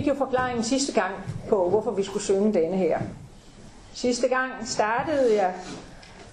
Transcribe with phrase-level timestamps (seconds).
[0.00, 1.14] Fik jo forklaringen sidste gang
[1.48, 2.98] på, hvorfor vi skulle synge denne her.
[3.94, 5.54] Sidste gang startede jeg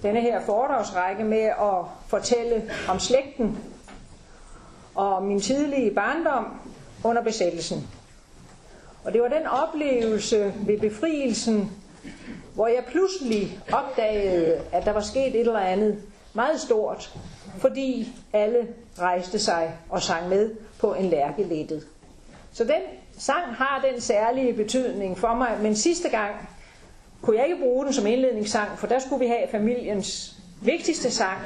[0.04, 3.58] denne her foredragsrække med at fortælle om slægten
[4.96, 6.46] og min tidlige barndom
[7.04, 7.88] under besættelsen.
[9.04, 11.72] Og det var den oplevelse ved befrielsen,
[12.54, 15.98] hvor jeg pludselig opdagede, at der var sket et eller andet
[16.34, 17.14] meget stort,
[17.58, 18.68] fordi alle
[19.00, 21.88] rejste sig og sang med på en lærkelettet.
[22.52, 22.82] Så den
[23.18, 26.50] sang har den særlige betydning for mig, men sidste gang
[27.22, 31.38] kunne jeg ikke bruge den som indledningssang, for der skulle vi have familiens vigtigste sang,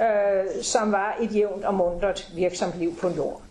[0.00, 3.42] øh, som var et jævnt og mundret virksomt liv på jord.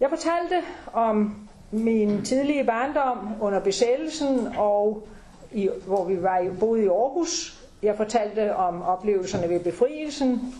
[0.00, 5.08] Jeg fortalte om min tidlige barndom under besættelsen, og
[5.52, 7.60] i, hvor vi var boede i Aarhus.
[7.82, 10.54] Jeg fortalte om oplevelserne ved befrielsen,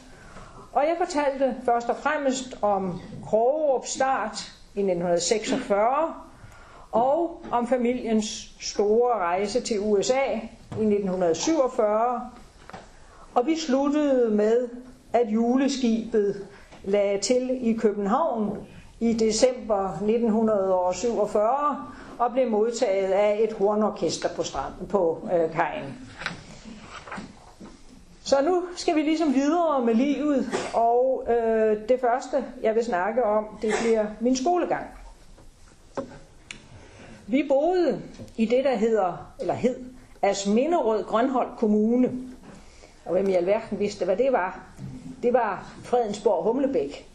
[0.75, 6.14] og jeg fortalte først og fremmest om Krogerup start i 1946,
[6.92, 10.25] og om familiens store rejse til USA
[10.70, 12.30] i 1947.
[13.34, 14.69] Og vi sluttede med,
[15.12, 16.47] at juleskibet
[16.84, 18.58] lagde til i København
[19.00, 21.86] i december 1947
[22.19, 25.95] og blev modtaget af et hornorkester på, stranden, på øh, kajen.
[28.34, 33.24] Så nu skal vi ligesom videre med livet, og øh, det første, jeg vil snakke
[33.24, 34.86] om, det bliver min skolegang.
[37.27, 38.02] Vi boede
[38.36, 39.84] i det, der hedder, eller hed,
[40.22, 42.12] Asminderød Grønhold Kommune.
[43.05, 44.60] Og hvem i alverden vidste, hvad det var?
[45.22, 47.08] Det var Fredensborg Humlebæk.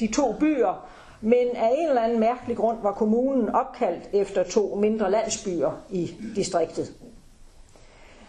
[0.00, 0.88] De to byer,
[1.20, 6.14] men af en eller anden mærkelig grund var kommunen opkaldt efter to mindre landsbyer i
[6.34, 6.92] distriktet.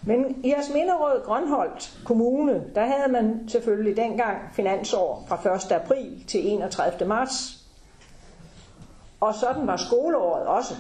[0.08, 5.72] Men i Asminderød Grønholdt Kommune, der havde man selvfølgelig dengang finansår fra 1.
[5.72, 7.08] april til 31.
[7.08, 7.66] marts.
[9.20, 10.74] Og sådan var skoleåret også.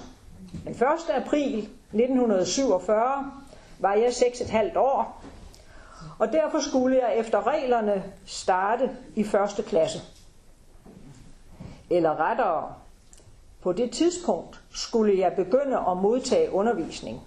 [0.63, 0.77] Den 1.
[1.13, 3.31] april 1947
[3.79, 5.23] var jeg 6,5 år,
[6.19, 9.99] og derfor skulle jeg efter reglerne starte i første klasse.
[11.89, 12.73] Eller rettere,
[13.61, 17.21] på det tidspunkt skulle jeg begynde at modtage undervisning.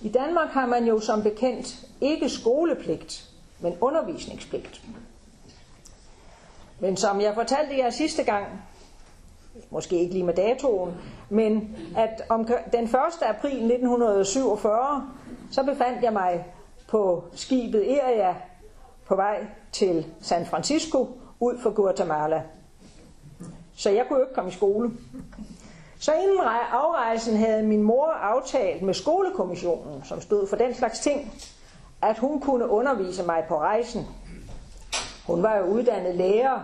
[0.00, 4.82] I Danmark har man jo som bekendt ikke skolepligt, men undervisningspligt.
[6.80, 8.46] Men som jeg fortalte jer sidste gang,
[9.70, 10.94] måske ikke lige med datoen,
[11.28, 12.90] men at om den 1.
[13.22, 15.10] april 1947,
[15.50, 16.46] så befandt jeg mig
[16.88, 18.34] på skibet Eria
[19.06, 21.08] på vej til San Francisco
[21.40, 22.42] ud for Guatemala.
[23.76, 24.90] Så jeg kunne jo ikke komme i skole.
[26.00, 26.38] Så inden
[26.72, 31.32] afrejsen havde min mor aftalt med skolekommissionen, som stod for den slags ting,
[32.02, 34.06] at hun kunne undervise mig på rejsen.
[35.26, 36.60] Hun var jo uddannet lærer,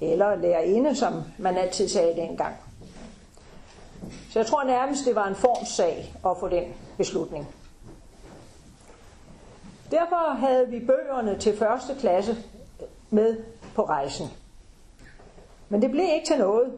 [0.00, 2.54] eller lærerinde, som man altid sagde dengang.
[4.30, 6.64] Så jeg tror nærmest, det var en formssag at få den
[6.96, 7.48] beslutning.
[9.90, 12.36] Derfor havde vi bøgerne til første klasse
[13.10, 13.36] med
[13.74, 14.26] på rejsen.
[15.68, 16.72] Men det blev ikke til noget.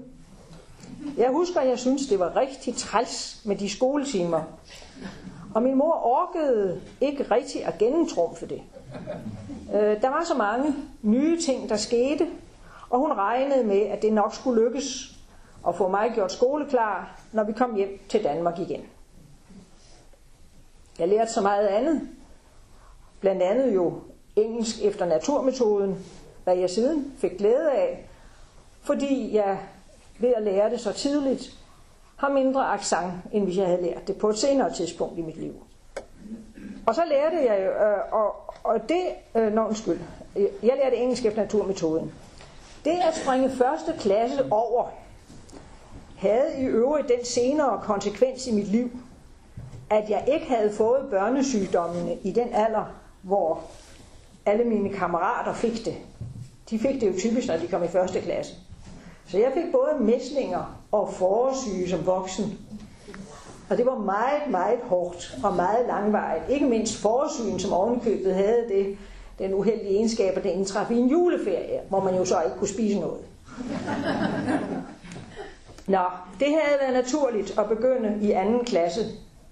[1.16, 4.42] Jeg husker, at jeg synes, det var rigtig træls med de skoletimer.
[5.54, 8.62] Og min mor orkede ikke rigtig at gennemtrumfe det.
[9.74, 12.28] Øh, der var så mange nye ting, der skete,
[12.90, 15.16] og hun regnede med, at det nok skulle lykkes
[15.68, 18.82] at få mig gjort skoleklar, når vi kom hjem til Danmark igen.
[20.98, 22.08] Jeg lærte så meget andet.
[23.20, 24.00] Blandt andet jo
[24.36, 26.04] engelsk efter naturmetoden,
[26.44, 28.08] hvad jeg siden fik glæde af,
[28.80, 29.58] fordi jeg
[30.18, 31.58] ved at lære det så tidligt,
[32.16, 35.36] har mindre accent, end hvis jeg havde lært det på et senere tidspunkt i mit
[35.36, 35.54] liv.
[36.86, 39.02] Og så lærte jeg, øh, og, og det,
[39.34, 39.98] øh, undskyld,
[40.36, 42.12] jeg lærte engelsk efter naturmetoden.
[42.84, 44.88] Det at springe første klasse over,
[46.18, 48.90] havde i øvrigt den senere konsekvens i mit liv,
[49.90, 53.60] at jeg ikke havde fået børnesygdommene i den alder, hvor
[54.46, 55.96] alle mine kammerater fik det.
[56.70, 58.54] De fik det jo typisk, når de kom i første klasse.
[59.28, 62.58] Så jeg fik både mæslinger og forårsyge som voksen.
[63.70, 66.44] Og det var meget, meget hårdt og meget langvarigt.
[66.48, 68.98] Ikke mindst forårsygen, som ovenkøbet havde det,
[69.38, 72.68] den uheldige egenskab, at det indtraf i en juleferie, hvor man jo så ikke kunne
[72.68, 73.24] spise noget.
[75.86, 76.04] Nå,
[76.40, 79.00] det havde været naturligt at begynde i anden klasse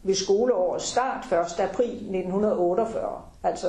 [0.03, 1.61] ved skoleårets start 1.
[1.61, 3.69] april 1948, altså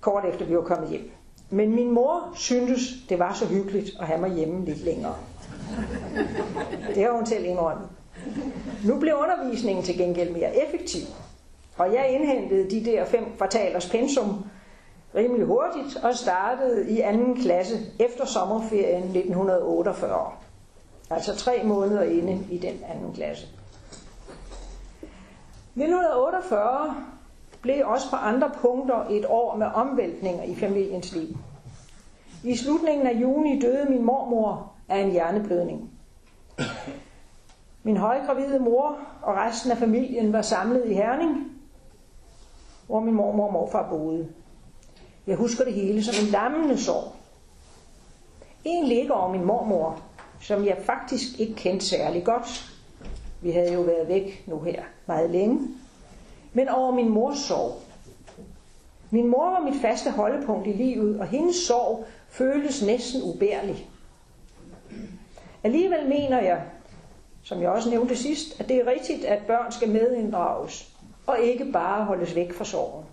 [0.00, 1.10] kort efter vi var kommet hjem.
[1.50, 5.14] Men min mor syntes, det var så hyggeligt at have mig hjemme lidt længere.
[6.94, 7.88] Det har hun selv indrømmet.
[8.84, 11.06] Nu blev undervisningen til gengæld mere effektiv,
[11.76, 14.44] og jeg indhentede de der fem kvartalers pensum
[15.14, 20.32] rimelig hurtigt og startede i anden klasse efter sommerferien 1948.
[21.10, 23.46] Altså tre måneder inde i den anden klasse.
[25.76, 27.15] 1948
[27.66, 31.36] blev også på andre punkter et år med omvæltninger i familiens liv.
[32.44, 35.90] I slutningen af juni døde min mormor af en hjerneblødning.
[37.82, 41.52] Min højgravide mor og resten af familien var samlet i Herning,
[42.86, 44.28] hvor min mormor og morfar boede.
[45.26, 47.12] Jeg husker det hele som en lammende sorg.
[48.64, 50.00] En ligger over min mormor,
[50.40, 52.72] som jeg faktisk ikke kendte særlig godt.
[53.42, 55.68] Vi havde jo været væk nu her meget længe.
[56.56, 57.80] Men over min mors sorg.
[59.10, 63.90] Min mor var mit faste holdepunkt i livet, og hendes sorg føltes næsten ubærlig.
[65.62, 66.62] Alligevel mener jeg,
[67.42, 70.92] som jeg også nævnte sidst, at det er rigtigt, at børn skal medinddrages,
[71.26, 73.04] og ikke bare holdes væk fra sorgen.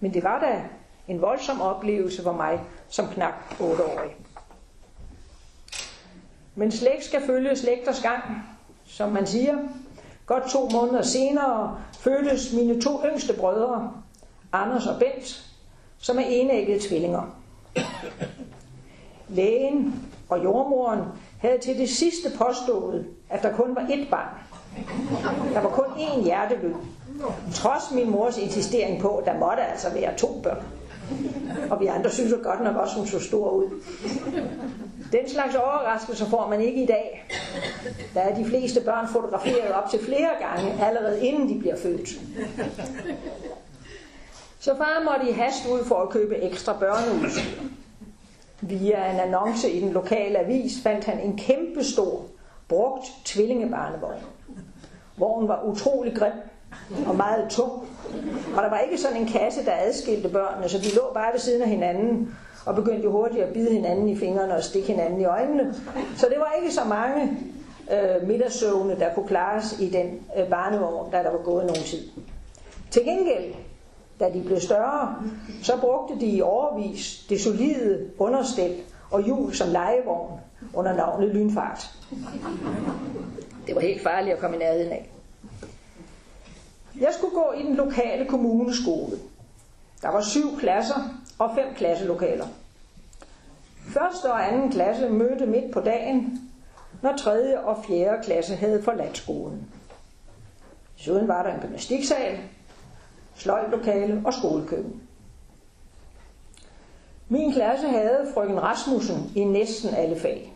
[0.00, 0.62] Men det var da
[1.08, 4.16] en voldsom oplevelse for mig som knap 8-årig.
[6.54, 8.22] Men slægt skal følge slægters gang,
[8.84, 9.58] som man siger.
[10.26, 13.92] Godt to måneder senere fødtes mine to yngste brødre,
[14.52, 15.44] Anders og Bent,
[15.98, 17.22] som er enæggede tvillinger.
[19.28, 19.94] Lægen
[20.28, 21.00] og jordmoren
[21.38, 24.28] havde til det sidste påstået, at der kun var ét barn.
[25.54, 26.74] Der var kun én hjertelyd.
[27.54, 30.62] Trods min mors insistering på, at der måtte altså være to børn.
[31.70, 33.82] Og vi andre synes jo godt nok også, hun så stor ud.
[35.12, 37.24] Den slags overraskelser får man ikke i dag.
[38.14, 42.08] Der er de fleste børn fotograferet op til flere gange, allerede inden de bliver født.
[44.58, 47.62] Så far måtte i hast ud for at købe ekstra børneudstyr.
[48.60, 52.22] Via en annonce i den lokale avis fandt han en kæmpestor,
[52.68, 54.20] brugt tvillingebarnevogn.
[55.16, 56.32] Vognen var utrolig grim
[57.06, 57.72] og meget tung.
[58.56, 61.40] Og der var ikke sådan en kasse, der adskilte børnene, så de lå bare ved
[61.40, 62.36] siden af hinanden
[62.66, 65.74] og begyndte jo hurtigt at bide hinanden i fingrene og stikke hinanden i øjnene.
[66.16, 67.38] Så det var ikke så mange
[67.92, 72.08] øh, middagssøvne, der kunne klares i den øh, barnevogn, da der var gået nogen tid.
[72.90, 73.54] Til gengæld,
[74.20, 75.14] da de blev større,
[75.62, 78.74] så brugte de i overvis det solide understel
[79.10, 80.40] og hjul som legevogn
[80.74, 81.90] under navnet Lynfart.
[83.66, 85.13] Det var helt farligt at komme i nærheden af.
[87.00, 89.18] Jeg skulle gå i den lokale kommuneskole.
[90.02, 90.94] Der var syv klasser
[91.38, 92.46] og fem klasselokaler.
[93.88, 96.50] Første og anden klasse mødte midt på dagen,
[97.02, 99.68] når tredje og fjerde klasse havde forladt skolen.
[100.98, 102.38] Desuden var der en gymnastiksal,
[103.34, 105.02] sløjtlokale og skolekøkken.
[107.28, 110.52] Min klasse havde frøken Rasmussen i næsten alle fag.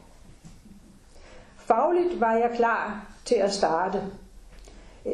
[1.57, 4.03] Fagligt var jeg klar til at starte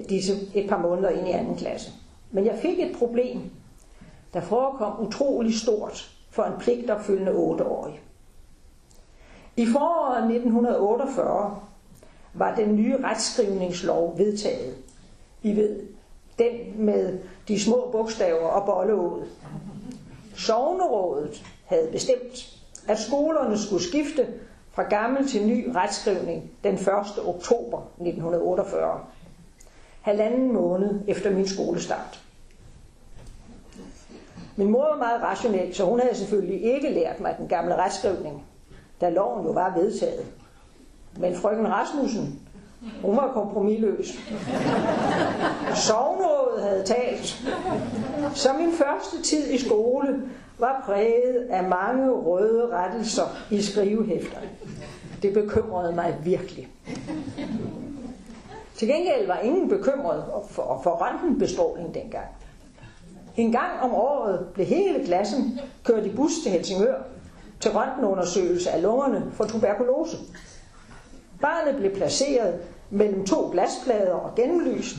[0.09, 1.93] disse et par måneder ind i anden klasse.
[2.31, 3.51] Men jeg fik et problem,
[4.35, 8.01] der forekom utrolig stort for en pligtopfyldende 8-årig.
[9.57, 11.59] I foråret 1948
[12.35, 14.75] var den nye retskrivningslov vedtaget.
[15.43, 15.81] I ved,
[16.39, 17.19] den med
[17.49, 19.29] de små bogstaver og bolleådet.
[20.37, 24.27] Sognerådet havde bestemt, at skolerne skulle skifte
[24.73, 26.81] fra gammel til ny retskrivning den 1.
[27.25, 29.01] oktober 1948.
[30.05, 32.21] Halvanden måned efter min skolestart.
[34.57, 38.45] Min mor var meget rationel, så hun havde selvfølgelig ikke lært mig den gamle retskrivning,
[39.01, 40.27] da loven jo var vedtaget.
[41.19, 42.41] Men frøken Rasmussen,
[43.03, 44.19] hun var kompromilløs.
[45.75, 47.45] Sovnrådet havde talt.
[48.35, 50.23] Så min første tid i skole
[50.59, 54.39] var præget af mange røde rettelser i skrivehæfter.
[55.23, 56.69] Det bekymrede mig virkelig.
[58.77, 62.27] Til gengæld var ingen bekymret for, for røntgenbestråling dengang.
[63.37, 66.95] En gang om året blev hele klassen kørt i bus til Helsingør
[67.61, 70.17] til røntgenundersøgelse af lungerne for tuberkulose.
[71.41, 74.97] Barnet blev placeret mellem to glasplader og gennemlyst,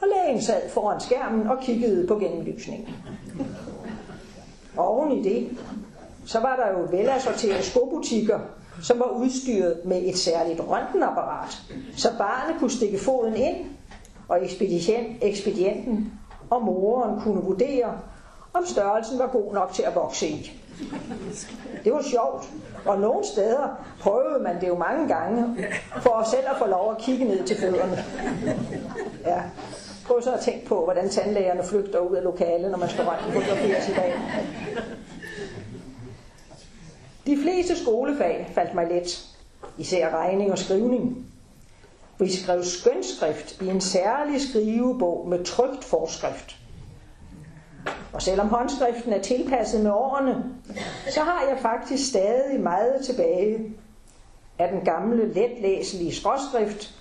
[0.00, 2.88] og lægen sad foran skærmen og kiggede på gennemlysningen.
[4.76, 5.58] Og oven i det,
[6.26, 8.38] så var der jo velassorterede skobutikker,
[8.82, 11.62] som var udstyret med et særligt røntgenapparat,
[11.96, 13.56] så barnet kunne stikke foden ind,
[14.28, 14.38] og
[15.22, 16.12] ekspedienten
[16.50, 17.98] og moren kunne vurdere,
[18.54, 20.52] om størrelsen var god nok til at vokse i.
[21.84, 22.50] Det var sjovt,
[22.86, 25.66] og nogle steder prøvede man det jo mange gange,
[26.00, 28.04] for selv at få lov at kigge ned til fødderne.
[29.26, 29.42] Ja.
[30.06, 33.88] Prøv så at tænke på, hvordan tandlægerne flygter ud af lokalet, når man skal fotograferes
[33.88, 34.14] i dag.
[37.26, 39.28] De fleste skolefag faldt mig let,
[39.78, 41.26] især regning og skrivning.
[42.18, 46.56] Vi skrev skønskrift i en særlig skrivebog med trygt forskrift.
[48.12, 50.44] Og selvom håndskriften er tilpasset med årene,
[51.10, 53.72] så har jeg faktisk stadig meget tilbage
[54.58, 56.94] af den gamle, letlæselige skråskrift,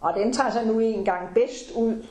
[0.00, 2.06] og den tager sig nu engang bedst ud,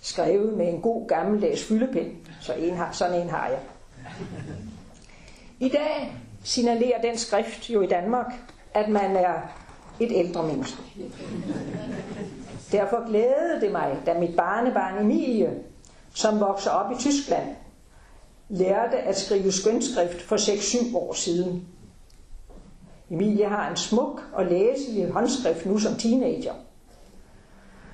[0.00, 3.60] skrevet med en god gammeldags fyldepind, så en har, sådan en har jeg.
[5.60, 8.32] I dag signalerer den skrift jo i Danmark,
[8.74, 9.34] at man er
[10.00, 10.82] et ældre menneske.
[12.72, 15.54] Derfor glædede det mig, da mit barnebarn Emilie,
[16.14, 17.48] som vokser op i Tyskland,
[18.48, 21.66] lærte at skrive skønskrift for 6-7 år siden.
[23.10, 26.54] Emilie har en smuk og læselig håndskrift nu som teenager.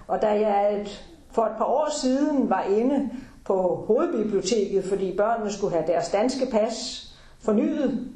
[0.08, 3.10] Og da jeg et, for et par år siden var inde
[3.44, 7.08] på hovedbiblioteket, fordi børnene skulle have deres danske pas
[7.40, 8.08] fornyet,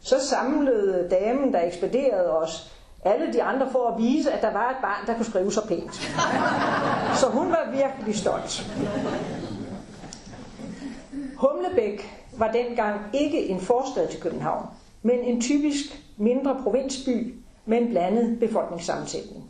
[0.00, 2.72] så samlede damen, der ekspederede os,
[3.04, 5.66] alle de andre for at vise, at der var et barn, der kunne skrive så
[5.66, 5.94] pænt.
[7.14, 8.70] Så hun var virkelig stolt.
[11.36, 14.66] Humlebæk var dengang ikke en forstad til København,
[15.02, 17.34] men en typisk mindre provinsby
[17.66, 19.44] med en blandet befolkningssammensætning.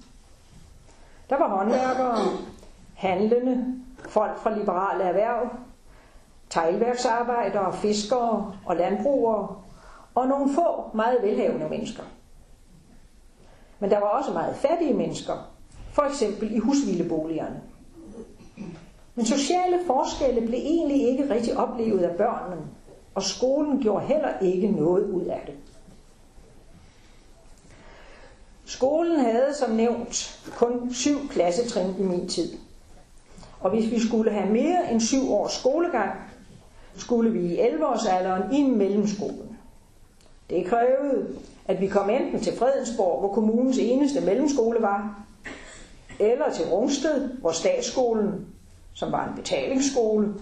[1.30, 2.18] Der var håndværkere,
[2.94, 3.64] handlende,
[4.08, 5.48] folk fra liberale erhverv,
[6.50, 9.56] teglværksarbejdere, fiskere og landbrugere,
[10.16, 12.02] og nogle få meget velhavende mennesker.
[13.78, 15.52] Men der var også meget fattige mennesker,
[15.92, 17.62] for eksempel i husvildeboligerne.
[19.14, 22.62] Men sociale forskelle blev egentlig ikke rigtig oplevet af børnene,
[23.14, 25.54] og skolen gjorde heller ikke noget ud af det.
[28.64, 32.52] Skolen havde som nævnt kun syv klassetrin i min tid.
[33.60, 36.10] Og hvis vi skulle have mere end syv års skolegang,
[36.96, 39.45] skulle vi i 11-årsalderen i mellemskolen.
[40.50, 41.26] Det krævede,
[41.68, 45.22] at vi kom enten til Fredensborg, hvor kommunens eneste mellemskole var,
[46.20, 48.46] eller til Rungsted, hvor statsskolen,
[48.94, 50.34] som var en betalingsskole,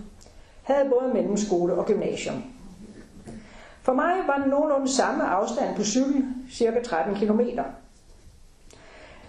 [0.62, 2.42] havde både mellemskole og gymnasium.
[3.82, 7.40] For mig var det nogenlunde samme afstand på cykel, cirka 13 km.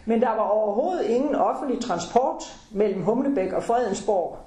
[0.06, 4.38] Men der var overhovedet ingen offentlig transport mellem Humlebæk og Fredensborg.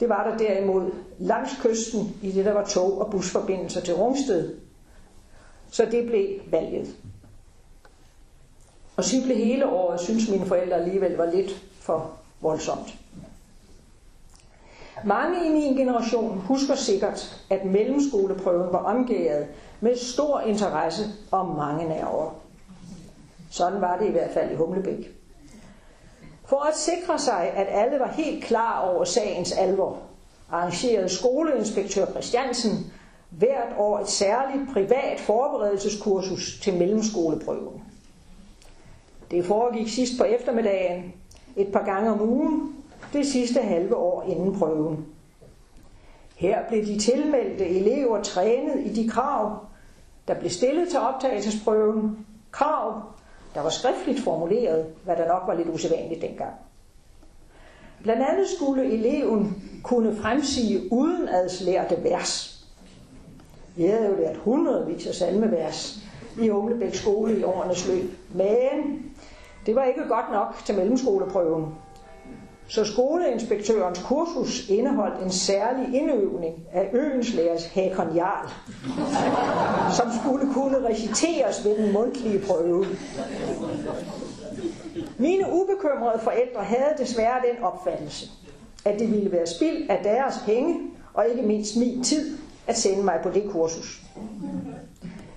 [0.00, 4.54] Det var der derimod langs kysten i det, der var tog- og busforbindelser til Rungsted.
[5.72, 6.96] Så det blev valget.
[8.96, 12.10] Og cykle hele året, synes mine forældre alligevel var lidt for
[12.40, 12.98] voldsomt.
[15.04, 19.46] Mange i min generation husker sikkert, at mellemskoleprøven var omgæret
[19.80, 22.30] med stor interesse og mange nerver.
[23.50, 25.10] Sådan var det i hvert fald i Humlebæk.
[26.44, 29.98] For at sikre sig, at alle var helt klar over sagens alvor,
[30.50, 32.92] arrangerede skoleinspektør Christiansen
[33.38, 37.82] hvert år et særligt privat forberedelseskursus til mellemskoleprøven.
[39.30, 41.12] Det foregik sidst på eftermiddagen,
[41.56, 42.76] et par gange om ugen,
[43.12, 45.06] det sidste halve år inden prøven.
[46.36, 49.58] Her blev de tilmeldte elever trænet i de krav,
[50.28, 53.02] der blev stillet til optagelsesprøven, krav,
[53.54, 56.52] der var skriftligt formuleret, hvad der nok var lidt usædvanligt dengang.
[58.02, 62.51] Blandt andet skulle eleven kunne fremsige udenadslærte vers.
[63.76, 65.98] Vi havde jo lært hundredvis af salmevers
[66.40, 69.02] i Humlebæk skole i årenes løb, men
[69.66, 71.66] det var ikke godt nok til mellemskoleprøven.
[72.68, 78.48] Så skoleinspektørens kursus indeholdt en særlig indøvning af øens lærers Hakon Jarl,
[79.96, 82.86] som skulle kunne reciteres ved den mundtlige prøve.
[85.18, 88.30] Mine ubekymrede forældre havde desværre den opfattelse,
[88.84, 90.76] at det ville være spild af deres penge,
[91.14, 94.02] og ikke mindst min tid, at sende mig på det kursus.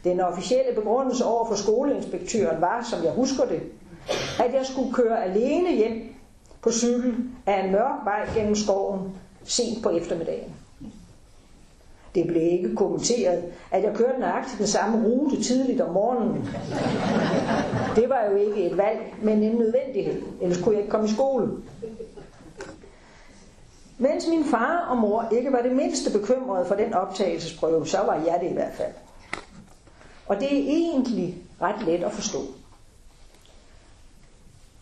[0.03, 3.61] Den officielle begrundelse over for skoleinspektøren var, som jeg husker det,
[4.39, 6.13] at jeg skulle køre alene hjem
[6.61, 7.15] på cykel
[7.45, 9.01] af en mørk vej gennem skoven
[9.43, 10.53] sent på eftermiddagen.
[12.15, 16.47] Det blev ikke kommenteret, at jeg kørte nøjagtigt den samme rute tidligt om morgenen.
[17.95, 20.21] Det var jo ikke et valg, men en nødvendighed.
[20.41, 21.49] Ellers kunne jeg ikke komme i skole.
[23.97, 28.15] Mens min far og mor ikke var det mindste bekymrede for den optagelsesprøve, så var
[28.15, 28.93] jeg det i hvert fald.
[30.27, 32.39] Og det er egentlig ret let at forstå.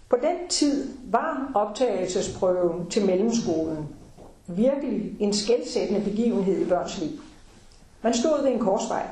[0.10, 3.88] På den tid var optagelsesprøven til mellemskolen
[4.48, 7.20] virkelig en skældsættende begivenhed i børns liv.
[8.02, 9.08] Man stod ved en korsvej.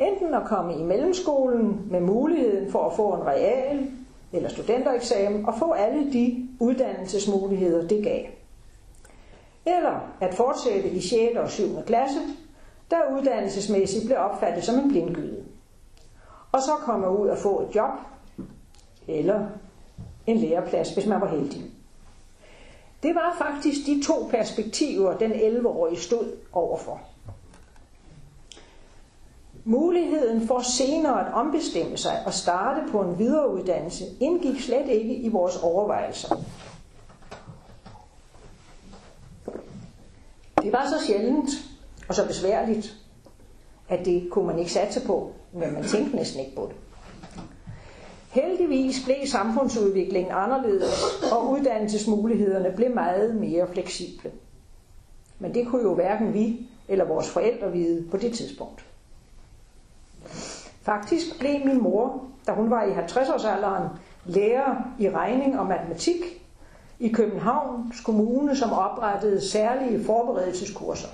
[0.00, 3.90] Enten at komme i mellemskolen med muligheden for at få en real
[4.32, 8.24] eller studentereksamen og få alle de uddannelsesmuligheder, det gav.
[9.66, 11.36] Eller at fortsætte i 6.
[11.36, 11.82] og 7.
[11.86, 12.18] klasse,
[12.90, 15.44] der uddannelsesmæssigt blev opfattet som en blindgyde.
[16.52, 17.92] Og så komme ud og få et job
[19.08, 19.46] eller
[20.26, 21.62] en læreplads, hvis man var heldig.
[23.02, 27.00] Det var faktisk de to perspektiver, den 11-årige stod overfor.
[29.64, 35.28] Muligheden for senere at ombestemme sig og starte på en videreuddannelse indgik slet ikke i
[35.28, 36.36] vores overvejelser.
[40.62, 41.50] Det var så sjældent
[42.08, 42.94] og så besværligt,
[43.88, 46.76] at det kunne man ikke satse på, men man tænkte næsten ikke på det.
[48.30, 54.30] Heldigvis blev samfundsudviklingen anderledes, og uddannelsesmulighederne blev meget mere fleksible.
[55.38, 58.84] Men det kunne jo hverken vi eller vores forældre vide på det tidspunkt.
[60.82, 63.88] Faktisk blev min mor, da hun var i 50-årsalderen,
[64.24, 66.42] lærer i regning og matematik
[66.98, 71.08] i Københavns Kommune, som oprettede særlige forberedelseskurser.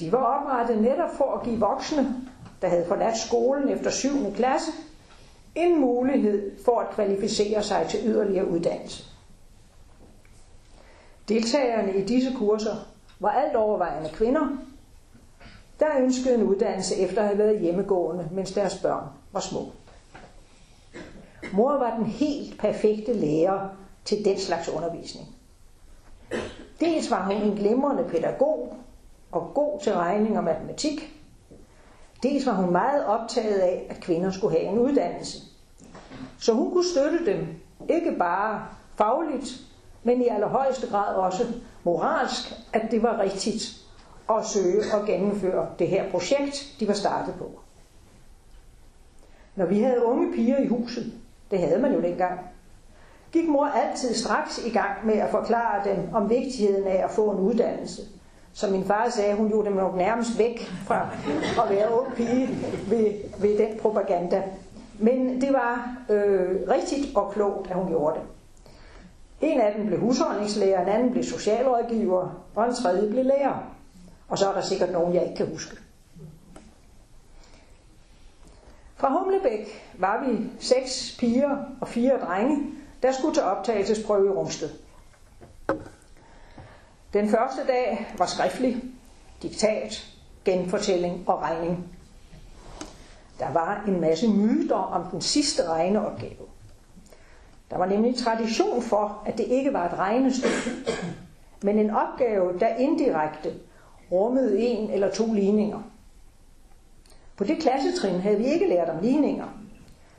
[0.00, 2.16] De var oprettet netop for at give voksne,
[2.62, 4.08] der havde forladt skolen efter 7.
[4.34, 4.70] klasse,
[5.54, 9.04] en mulighed for at kvalificere sig til yderligere uddannelse.
[11.28, 12.76] Deltagerne i disse kurser
[13.20, 14.46] var alt overvejende kvinder,
[15.80, 19.68] der ønskede en uddannelse efter at have været hjemmegående, mens deres børn var små.
[21.52, 23.68] Mor var den helt perfekte lærer
[24.04, 25.28] til den slags undervisning.
[26.80, 28.76] Dels var hun en glimrende pædagog
[29.32, 31.12] og god til regning og matematik.
[32.22, 35.38] Dels var hun meget optaget af, at kvinder skulle have en uddannelse.
[36.38, 37.46] Så hun kunne støtte dem,
[37.88, 39.60] ikke bare fagligt,
[40.02, 41.46] men i allerhøjeste grad også
[41.84, 43.85] moralsk, at det var rigtigt
[44.30, 47.50] at søge og gennemføre det her projekt, de var startet på.
[49.56, 51.12] Når vi havde unge piger i huset,
[51.50, 52.40] det havde man jo dengang,
[53.32, 57.30] gik mor altid straks i gang med at forklare dem om vigtigheden af at få
[57.30, 58.02] en uddannelse.
[58.52, 61.08] Som min far sagde, hun gjorde dem nok nærmest væk fra
[61.64, 62.48] at være ung pige
[62.88, 64.42] ved, ved den propaganda.
[64.98, 68.26] Men det var øh, rigtigt og klogt, at hun gjorde det.
[69.40, 73.75] En af dem blev husholdningslærer, en anden blev socialrådgiver, og en tredje blev lærer.
[74.28, 75.76] Og så er der sikkert nogen, jeg ikke kan huske.
[78.96, 82.66] Fra Humlebæk var vi seks piger og fire drenge,
[83.02, 84.70] der skulle til optagelsesprøve i Rungsted.
[87.12, 88.82] Den første dag var skriftlig,
[89.42, 90.06] diktat,
[90.44, 91.88] genfortælling og regning.
[93.38, 96.46] Der var en masse myter om den sidste regneopgave.
[97.70, 100.70] Der var nemlig tradition for, at det ikke var et regnestykke,
[101.62, 103.54] men en opgave, der indirekte
[104.12, 105.82] rummede en eller to ligninger.
[107.36, 109.46] På det klassetrin havde vi ikke lært om ligninger,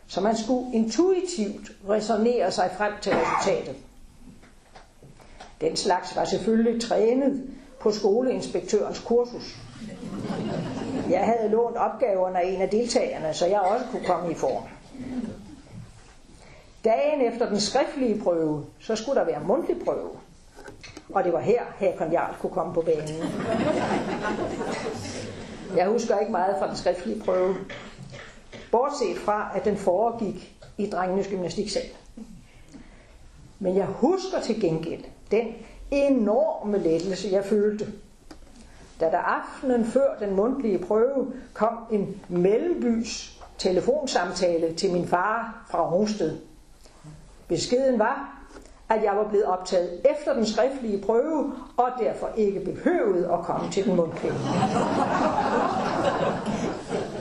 [0.07, 3.75] så man skulle intuitivt resonere sig frem til resultatet.
[5.61, 9.55] Den slags var selvfølgelig trænet på skoleinspektørens kursus.
[11.09, 14.63] Jeg havde lånt opgaverne af en af deltagerne, så jeg også kunne komme i form.
[16.83, 20.09] Dagen efter den skriftlige prøve, så skulle der være mundtlig prøve.
[21.13, 23.23] Og det var her, Hakon Jarl kunne komme på banen.
[25.75, 27.55] Jeg husker ikke meget fra den skriftlige prøve.
[28.71, 31.83] Bortset fra, at den foregik i drengenes gymnastiksal.
[33.59, 35.47] Men jeg husker til gengæld den
[35.91, 37.87] enorme lettelse, jeg følte,
[38.99, 45.91] da der aftenen før den mundtlige prøve kom en mellembys telefonsamtale til min far fra
[45.91, 46.37] Rungsted.
[47.47, 48.36] Beskeden var,
[48.89, 53.71] at jeg var blevet optaget efter den skriftlige prøve, og derfor ikke behøvede at komme
[53.71, 54.33] til den mundtlige.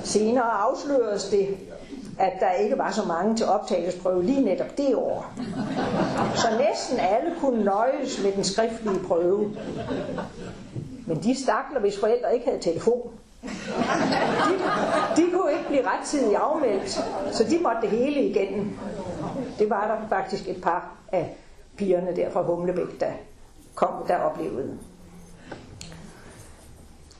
[0.04, 1.56] Senere afsløredes det,
[2.18, 5.32] at der ikke var så mange til optagelsesprøve lige netop det år.
[6.34, 9.56] Så næsten alle kunne nøjes med den skriftlige prøve.
[11.06, 13.10] Men de stakler, hvis forældre ikke havde telefon,
[13.42, 13.48] de,
[15.16, 16.90] de kunne ikke blive rettidigt afmeldt,
[17.32, 18.78] så de måtte det hele igennem.
[19.58, 21.36] Det var der faktisk et par af
[21.76, 23.12] pigerne der fra Humlebæk, der
[23.74, 24.78] kom, der oplevede.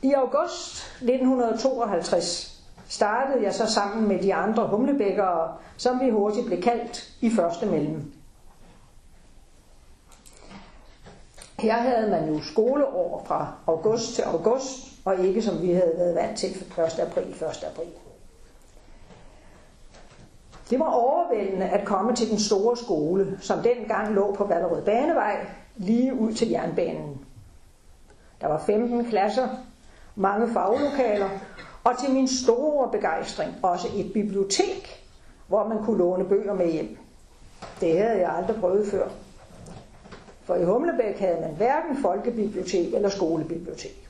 [0.01, 6.61] I august 1952 startede jeg så sammen med de andre humlebækkere, som vi hurtigt blev
[6.61, 8.13] kaldt i første mellem.
[11.59, 16.15] Her havde man jo skoleår fra august til august, og ikke som vi havde været
[16.15, 16.99] vant til 1.
[16.99, 17.67] april 1.
[17.71, 17.87] april.
[20.69, 25.45] Det var overvældende at komme til den store skole, som dengang lå på Ballerød Banevej,
[25.75, 27.25] lige ud til jernbanen.
[28.41, 29.47] Der var 15 klasser,
[30.15, 31.29] mange faglokaler,
[31.83, 35.03] og til min store begejstring også et bibliotek,
[35.47, 36.97] hvor man kunne låne bøger med hjem.
[37.81, 39.07] Det havde jeg aldrig prøvet før.
[40.43, 44.09] For i Humlebæk havde man hverken folkebibliotek eller skolebibliotek.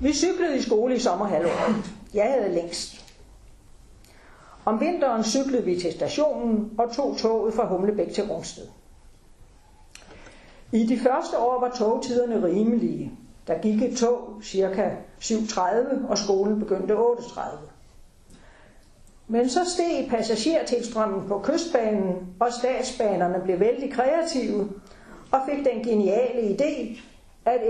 [0.00, 1.74] Vi cyklede i skole i sommerhalvåret.
[2.14, 3.01] Jeg havde længst.
[4.64, 8.66] Om vinteren cyklede vi til stationen og tog toget fra Humlebæk til Rungsted.
[10.72, 13.12] I de første år var togtiderne rimelige.
[13.46, 14.96] Der gik et tog ca.
[15.20, 17.40] 7.30, og skolen begyndte 8.30.
[19.28, 24.68] Men så steg passagertilstrømmen på kystbanen, og statsbanerne blev vældig kreative
[25.32, 27.00] og fik den geniale idé
[27.44, 27.60] at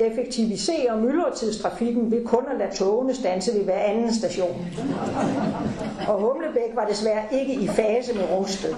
[0.00, 4.66] effektivisere myldretidstrafikken ved kun at lade togene stanse ved hver anden station.
[6.08, 8.74] Og Humlebæk var desværre ikke i fase med Rungsted.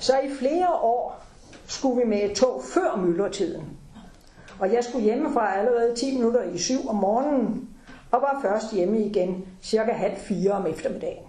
[0.00, 1.24] Så i flere år
[1.66, 3.64] skulle vi med et tog før myldretiden.
[4.60, 7.68] Og jeg skulle hjemmefra allerede 10 minutter i syv om morgenen,
[8.10, 11.24] og var først hjemme igen cirka halv fire om eftermiddagen.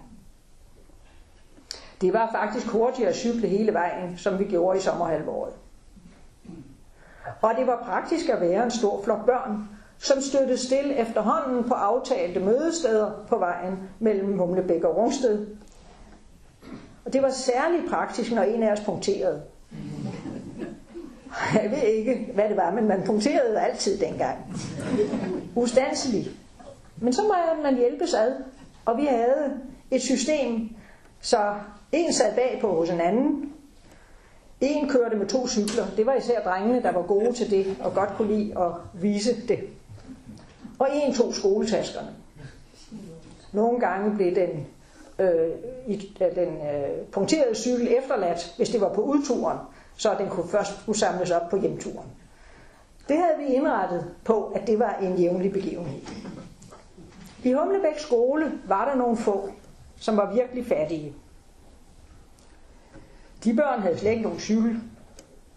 [2.00, 5.52] Det var faktisk hurtigere at cykle hele vejen, som vi gjorde i sommerhalvåret.
[7.42, 11.74] Og det var praktisk at være en stor flok børn, som støttede stille efterhånden på
[11.74, 15.46] aftalte mødesteder på vejen mellem Humlebæk og Rungsted.
[17.04, 19.42] Og det var særligt praktisk, når en af os punkterede.
[21.62, 24.38] Jeg ved ikke, hvad det var, men man punkterede altid dengang.
[25.54, 26.30] Ustandselig.
[26.96, 28.32] Men så må man hjælpes ad,
[28.84, 30.68] og vi havde et system,
[31.20, 31.54] så
[31.92, 33.52] en sad bagpå hos en anden.
[34.60, 35.86] En kørte med to cykler.
[35.96, 39.46] Det var især drengene, der var gode til det, og godt kunne lide at vise
[39.48, 39.58] det.
[40.78, 42.08] Og en tog skoletaskerne.
[43.52, 44.66] Nogle gange blev den,
[45.18, 45.50] øh,
[45.86, 49.58] i, øh, den øh, punkterede cykel efterladt, hvis det var på udturen,
[49.96, 52.08] så den kunne først kunne samles op på hjemturen.
[53.08, 56.00] Det havde vi indrettet på, at det var en jævnlig begivenhed.
[57.44, 59.48] I Humlebæk skole var der nogle få,
[59.96, 61.14] som var virkelig fattige.
[63.44, 64.80] De børn havde slet ikke nogen cykel,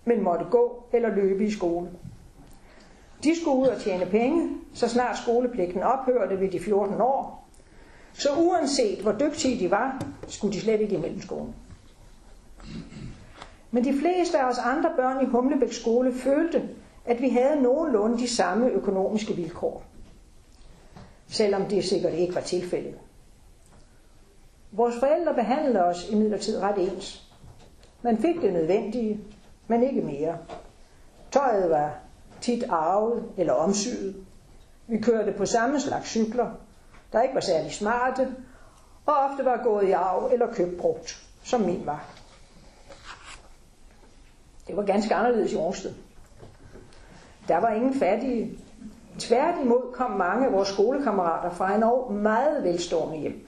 [0.05, 1.89] men måtte gå eller løbe i skole.
[3.23, 7.49] De skulle ud og tjene penge, så snart skolepligten ophørte ved de 14 år.
[8.13, 11.55] Så uanset hvor dygtige de var, skulle de slet ikke i mellemskolen.
[13.71, 16.69] Men de fleste af os andre børn i Humlebæk skole følte,
[17.05, 19.83] at vi havde nogenlunde de samme økonomiske vilkår.
[21.27, 22.95] Selvom det sikkert ikke var tilfældet.
[24.71, 27.22] Vores forældre behandlede os imidlertid ret ens.
[28.03, 29.19] Man fik det nødvendige,
[29.67, 30.37] men ikke mere.
[31.31, 31.95] Tøjet var
[32.41, 34.15] tit arvet eller omsyet.
[34.87, 36.51] Vi kørte på samme slags cykler,
[37.13, 38.35] der ikke var særlig smarte,
[39.05, 42.05] og ofte var gået i arv eller købt brugt, som min var.
[44.67, 45.93] Det var ganske anderledes i Rungsted.
[47.47, 48.59] Der var ingen fattige.
[49.19, 53.47] Tværtimod kom mange af vores skolekammerater fra en år meget velstående hjem.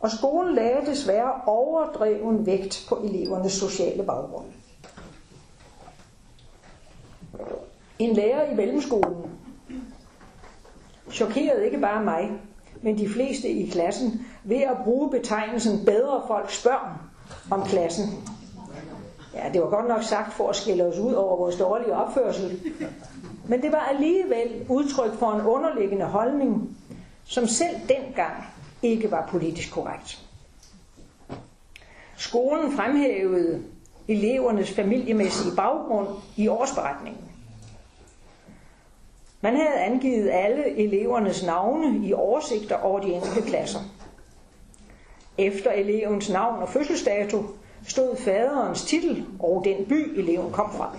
[0.00, 4.46] Og skolen lagde desværre overdreven vægt på elevernes sociale baggrund.
[7.98, 9.30] En lærer i mellemskolen
[11.10, 12.30] chokerede ikke bare mig,
[12.82, 16.92] men de fleste i klassen ved at bruge betegnelsen bedre folks børn
[17.50, 18.06] om klassen.
[19.34, 22.60] Ja, det var godt nok sagt for at skille os ud over vores dårlige opførsel.
[23.48, 26.76] Men det var alligevel udtryk for en underliggende holdning,
[27.24, 28.44] som selv dengang
[28.86, 30.22] ikke var politisk korrekt.
[32.16, 33.62] Skolen fremhævede
[34.08, 37.22] elevernes familiemæssige baggrund i årsberetningen.
[39.40, 43.80] Man havde angivet alle elevernes navne i oversigter over de enkelte klasser.
[45.38, 47.44] Efter elevens navn og fødselsdato
[47.86, 50.96] stod faderens titel og den by, eleven kom fra.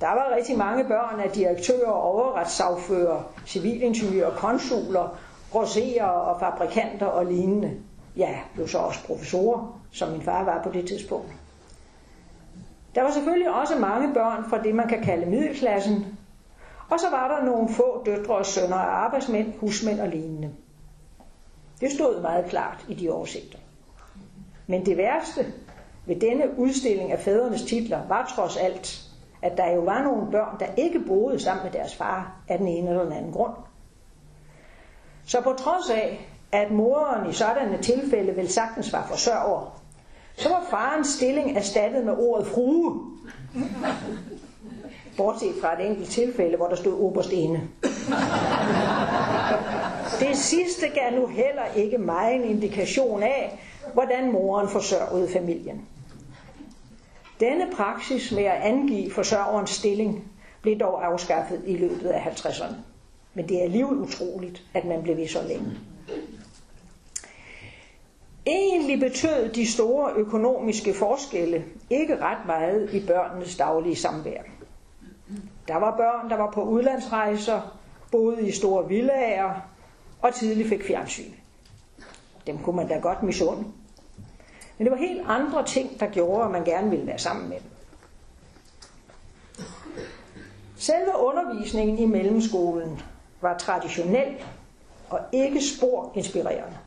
[0.00, 5.18] Der var rigtig mange børn af direktører, overretssagfører, civilingeniører, konsuler,
[5.52, 7.80] grosserer og fabrikanter og lignende.
[8.16, 11.32] Ja, blev så også professorer, som min far var på det tidspunkt.
[12.94, 16.18] Der var selvfølgelig også mange børn fra det, man kan kalde middelklassen,
[16.90, 20.50] og så var der nogle få døtre og sønner af arbejdsmænd, husmænd og lignende.
[21.80, 23.58] Det stod meget klart i de oversigter.
[24.66, 25.46] Men det værste
[26.06, 29.04] ved denne udstilling af fædrenes titler var trods alt,
[29.42, 32.68] at der jo var nogle børn, der ikke boede sammen med deres far af den
[32.68, 33.54] ene eller den anden grund.
[35.28, 39.80] Så på trods af, at moren i sådanne tilfælde vel sagtens var forsørger,
[40.36, 43.00] så var farens stilling erstattet med ordet frue.
[45.16, 47.68] Bortset fra et enkelt tilfælde, hvor der stod oberstene.
[50.20, 53.60] Det sidste gav nu heller ikke mig en indikation af,
[53.94, 55.86] hvordan moren forsørgede familien.
[57.40, 60.24] Denne praksis med at angive forsørgerens stilling
[60.62, 62.74] blev dog afskaffet i løbet af 50'erne.
[63.38, 65.78] Men det er alligevel utroligt, at man blev ved så længe.
[68.46, 74.42] Egentlig betød de store økonomiske forskelle ikke ret meget i børnenes daglige samvær.
[75.68, 77.78] Der var børn, der var på udlandsrejser,
[78.12, 79.54] boede i store villager
[80.22, 81.32] og tidligt fik fjernsyn.
[82.46, 83.64] Dem kunne man da godt misunde.
[84.78, 87.56] Men det var helt andre ting, der gjorde, at man gerne ville være sammen med
[87.56, 87.70] dem.
[90.76, 93.02] Selve undervisningen i mellemskolen
[93.40, 94.34] var traditionel
[95.10, 96.78] og ikke spor inspirerende.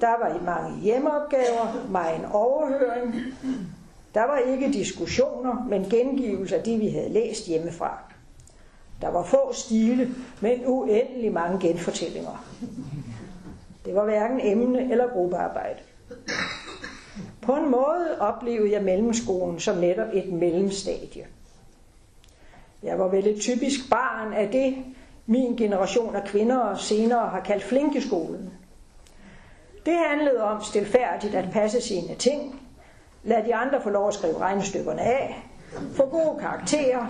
[0.00, 3.14] Der var mange hjemmeopgaver, meget overhøring.
[4.14, 7.98] Der var ikke diskussioner, men gengivelse af de, vi havde læst hjemmefra.
[9.00, 12.44] Der var få stile, men uendelig mange genfortællinger.
[13.84, 15.78] Det var hverken emne eller gruppearbejde.
[17.42, 21.26] På en måde oplevede jeg mellemskolen som netop et mellemstadie.
[22.82, 24.76] Jeg var vel et typisk barn af det,
[25.32, 28.50] min generation af kvinder senere har kaldt flinkeskolen.
[29.86, 32.60] Det handlede om stilfærdigt at passe sine ting,
[33.24, 35.48] lade de andre få lov at skrive regnestykkerne af,
[35.94, 37.06] få gode karakterer,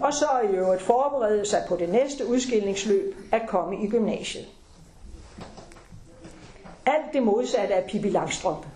[0.00, 4.46] og så i øvrigt forberede sig på det næste udskillingsløb at komme i gymnasiet.
[6.86, 8.68] Alt det modsatte af Pippi Langstrømpe.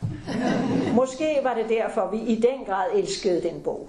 [0.94, 3.88] Måske var det derfor, vi i den grad elskede den bog.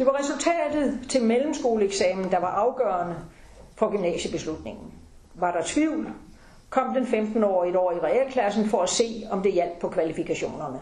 [0.00, 3.16] Det var resultatet til mellemskoleeksamen, der var afgørende
[3.76, 4.92] for gymnasiebeslutningen.
[5.34, 6.12] Var der tvivl,
[6.70, 10.80] kom den 15-årige et år i realklassen for at se, om det hjalp på kvalifikationerne.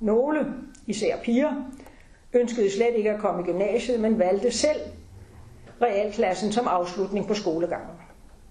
[0.00, 0.54] Nogle,
[0.86, 1.52] især piger,
[2.32, 4.80] ønskede slet ikke at komme i gymnasiet, men valgte selv
[5.82, 7.96] realklassen som afslutning på skolegangen.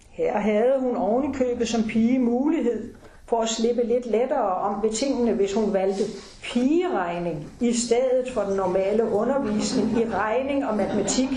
[0.09, 2.93] Her havde hun oven i købet som pige mulighed
[3.33, 6.03] for at slippe lidt lettere om ved tingene, hvis hun valgte
[6.43, 11.29] pigeregning i stedet for den normale undervisning i regning og matematik.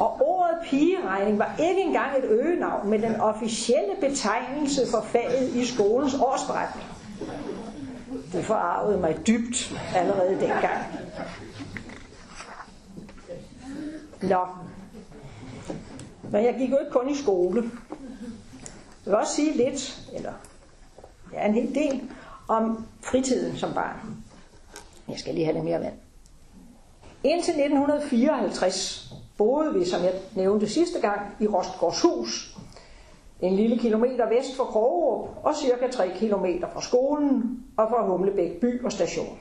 [0.00, 5.64] Og ordet pigeregning var ikke engang et øgenavn, men den officielle betegnelse for faget i
[5.64, 6.86] skolens årsberetning.
[8.32, 10.80] Det forarvede mig dybt allerede dengang.
[14.22, 14.46] Nå.
[16.30, 17.70] Men jeg gik jo ikke kun i skole.
[19.06, 20.32] Jeg vil også sige lidt, eller
[21.32, 22.10] ja, en hel del,
[22.48, 24.24] om fritiden som barn.
[25.08, 25.94] Jeg skal lige have lidt mere vand.
[27.24, 32.56] Indtil 1954 boede vi, som jeg nævnte sidste gang, i Rostgårdshus,
[33.40, 38.60] en lille kilometer vest for Krogerup og cirka 3 kilometer fra skolen og fra Humlebæk
[38.60, 39.38] by og station.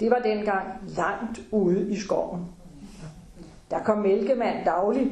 [0.00, 2.46] Det var dengang langt ude i skoven.
[3.70, 5.10] Der kom mælkemand daglig,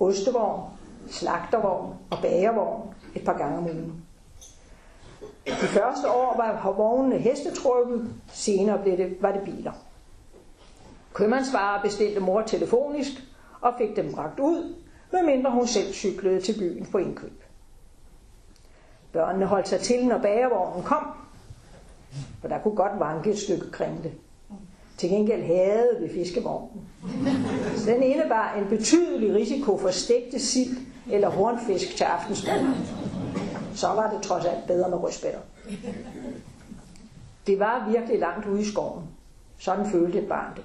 [0.00, 0.70] ostevogn,
[1.12, 4.04] slagtervogn og bagervogn et par gange om ugen.
[5.46, 9.72] De første år var vognene hestetrukket, senere blev det, var det biler.
[11.14, 13.10] Købmandsvarer bestilte mor telefonisk
[13.60, 14.74] og fik dem bragt ud,
[15.12, 17.42] medmindre hun selv cyklede til byen på indkøb.
[19.12, 21.06] Børnene holdt sig til, når bagervognen kom,
[22.40, 24.12] for der kunne godt vanke et stykke kringle.
[24.96, 26.88] Til gengæld havde vi fiskevognen.
[27.86, 30.76] Den indebar en betydelig risiko for stegte sild
[31.10, 32.74] eller hornfisk til aftensmad.
[33.74, 35.40] Så var det trods alt bedre med rødspætter.
[37.46, 39.04] Det var virkelig langt ude i skoven.
[39.58, 40.64] Sådan følte et barn det.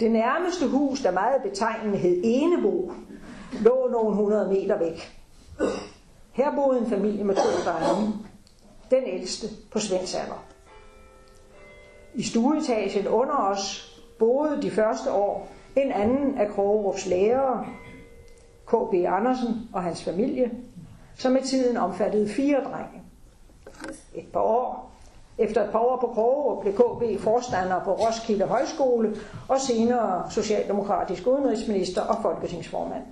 [0.00, 2.92] Det nærmeste hus, der meget betegnende hed Enebo,
[3.60, 5.22] lå nogle hundrede meter væk.
[6.32, 8.12] Her boede en familie med to drenge.
[8.90, 10.44] Den ældste på Svends alder.
[12.14, 17.66] I stueetagen under os boede de første år en anden af Krogerups lærere,
[18.66, 18.94] K.B.
[19.08, 20.50] Andersen og hans familie,
[21.14, 23.02] som med tiden omfattede fire drenge.
[24.14, 24.92] Et par år
[25.38, 29.16] efter et par år på Krogerup blev KB forstander på Roskilde Højskole
[29.48, 33.02] og senere socialdemokratisk udenrigsminister og folketingsformand.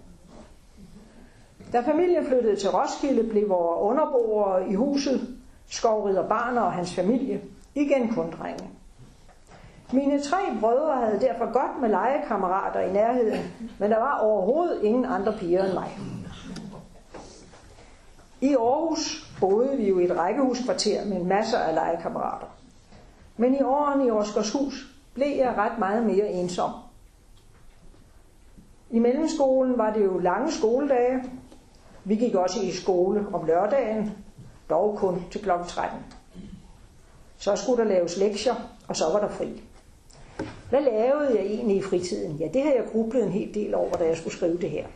[1.73, 5.37] Da familien flyttede til Roskilde, blev vores underboere i huset,
[5.71, 7.41] Skovrider Barner og hans familie,
[7.75, 8.71] igen kun drenge.
[9.95, 13.41] Mine tre brødre havde derfor godt med legekammerater i nærheden,
[13.79, 15.99] men der var overhovedet ingen andre piger end mig.
[18.41, 22.47] I Aarhus boede vi jo i et rækkehuskvarter med masser af legekammerater.
[23.37, 26.71] Men i årene i Oskarshus blev jeg ret meget mere ensom.
[28.91, 31.25] I mellemskolen var det jo lange skoledage.
[32.05, 34.13] Vi gik også i skole om lørdagen,
[34.71, 35.51] dog kun til kl.
[35.67, 35.99] 13.
[37.37, 38.55] Så skulle der laves lektier,
[38.89, 39.63] og så var der fri.
[40.71, 42.37] Hvad lavede jeg egentlig i fritiden?
[42.37, 44.87] Ja, det har jeg grublet en hel del over, da jeg skulle skrive det her.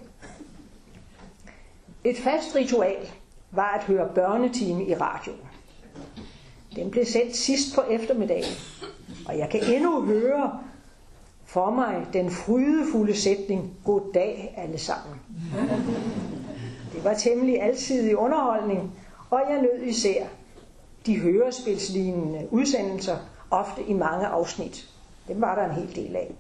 [2.05, 3.09] Et fast ritual
[3.51, 5.41] var at høre børnetime i radioen.
[6.77, 8.53] Den blev sendt sidst på eftermiddagen,
[9.27, 10.61] og jeg kan endnu høre
[11.45, 15.21] for mig den frydefulde sætning, God dag alle sammen.
[16.93, 18.93] Det var temmelig alsidig underholdning,
[19.31, 20.27] og jeg nød især
[21.07, 23.17] de hørespilslignende udsendelser,
[23.51, 24.89] ofte i mange afsnit.
[25.29, 26.35] Dem var der en hel del af.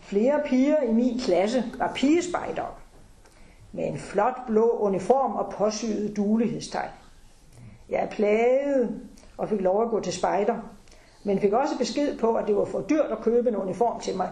[0.00, 2.74] Flere piger i min klasse var pigespejdere
[3.72, 6.90] med en flot blå uniform og påsyet dulighedstegn.
[7.88, 9.00] Jeg plagede
[9.36, 10.56] og fik lov at gå til spejder,
[11.24, 14.16] men fik også besked på, at det var for dyrt at købe en uniform til
[14.16, 14.30] mig.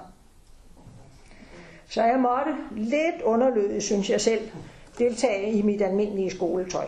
[1.88, 4.50] Så jeg måtte lidt underlødigt, synes jeg selv,
[4.98, 6.86] deltage i mit almindelige skoletøj.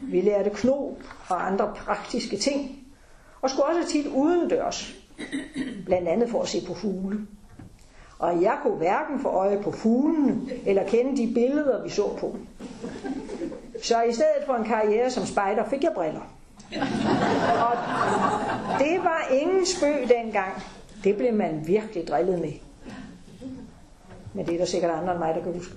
[0.00, 0.92] Vi lærte knop
[1.28, 2.85] og andre praktiske ting,
[3.42, 4.94] og skulle også tit udendørs,
[5.86, 7.18] blandt andet for at se på fugle.
[8.18, 12.36] Og jeg kunne hverken få øje på fuglene, eller kende de billeder, vi så på.
[13.82, 16.20] Så i stedet for en karriere som spejder, fik jeg briller.
[17.62, 17.76] Og
[18.78, 20.52] det var ingen spøg dengang.
[21.04, 22.52] Det blev man virkelig drillet med.
[24.34, 25.74] Men det er der sikkert andre end mig, der kan huske.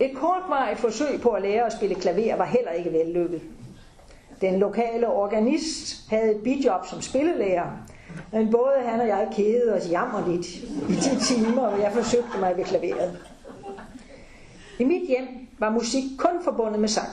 [0.00, 3.42] Et kortvarigt forsøg på at lære at spille klaver var heller ikke vellykket.
[4.40, 7.70] Den lokale organist havde et bidjob som spillelærer,
[8.32, 10.46] men både han og jeg kædede os jammerligt
[10.88, 13.18] i de timer, hvor jeg forsøgte mig ved klaveret.
[14.78, 17.08] I mit hjem var musik kun forbundet med sang.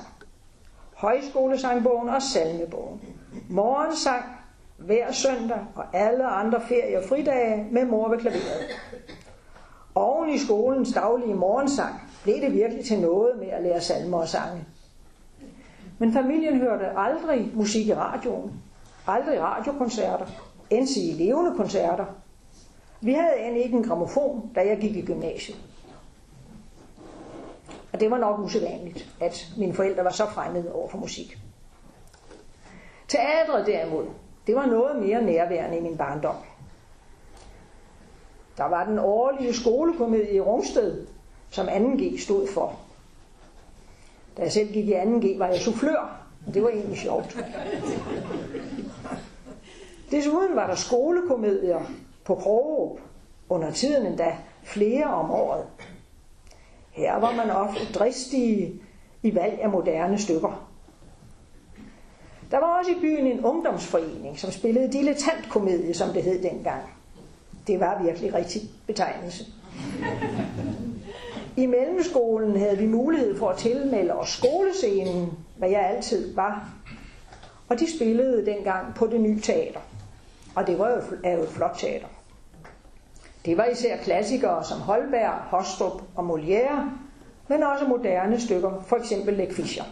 [0.95, 3.01] Højskolesangbogen og salmebogen.
[3.49, 4.23] Morgensang
[4.77, 8.79] hver søndag og alle andre ferie- og fridage med mor ved klaveret.
[9.95, 14.27] Oven i skolens daglige morgensang blev det virkelig til noget med at lære salmer og
[14.27, 14.65] sange.
[16.01, 18.51] Men familien hørte aldrig musik i radioen,
[19.07, 20.25] aldrig radiokoncerter,
[20.97, 22.05] i levende koncerter.
[23.01, 25.57] Vi havde end ikke en gramofon, da jeg gik i gymnasiet.
[27.93, 31.37] Og det var nok usædvanligt, at mine forældre var så fremmede over for musik.
[33.07, 34.05] Teatret derimod,
[34.47, 36.35] det var noget mere nærværende i min barndom.
[38.57, 41.07] Der var den årlige skolekomedie i Rungsted,
[41.49, 42.79] som 2G stod for.
[44.37, 47.37] Da jeg selv gik i 2G, var jeg soufflør, og det var egentlig sjovt.
[50.11, 51.81] Desuden var der skolekomedier
[52.25, 52.99] på Krogerup,
[53.49, 55.65] under tiden endda flere om året.
[56.91, 58.81] Her var man ofte dristige
[59.23, 60.67] i valg af moderne stykker.
[62.51, 66.81] Der var også i byen en ungdomsforening, som spillede dilettantkomedie, som det hed dengang.
[67.67, 69.45] Det var virkelig rigtig betegnelse.
[71.57, 76.69] I mellemskolen havde vi mulighed for at tilmelde os skolescenen, hvad jeg altid var.
[77.69, 79.79] Og de spillede dengang på det nye teater.
[80.55, 82.07] Og det var jo, er jo et flot teater.
[83.45, 86.81] Det var især klassikere som Holberg, Hostrup og Molière,
[87.47, 89.83] men også moderne stykker, for eksempel Læk Fischer.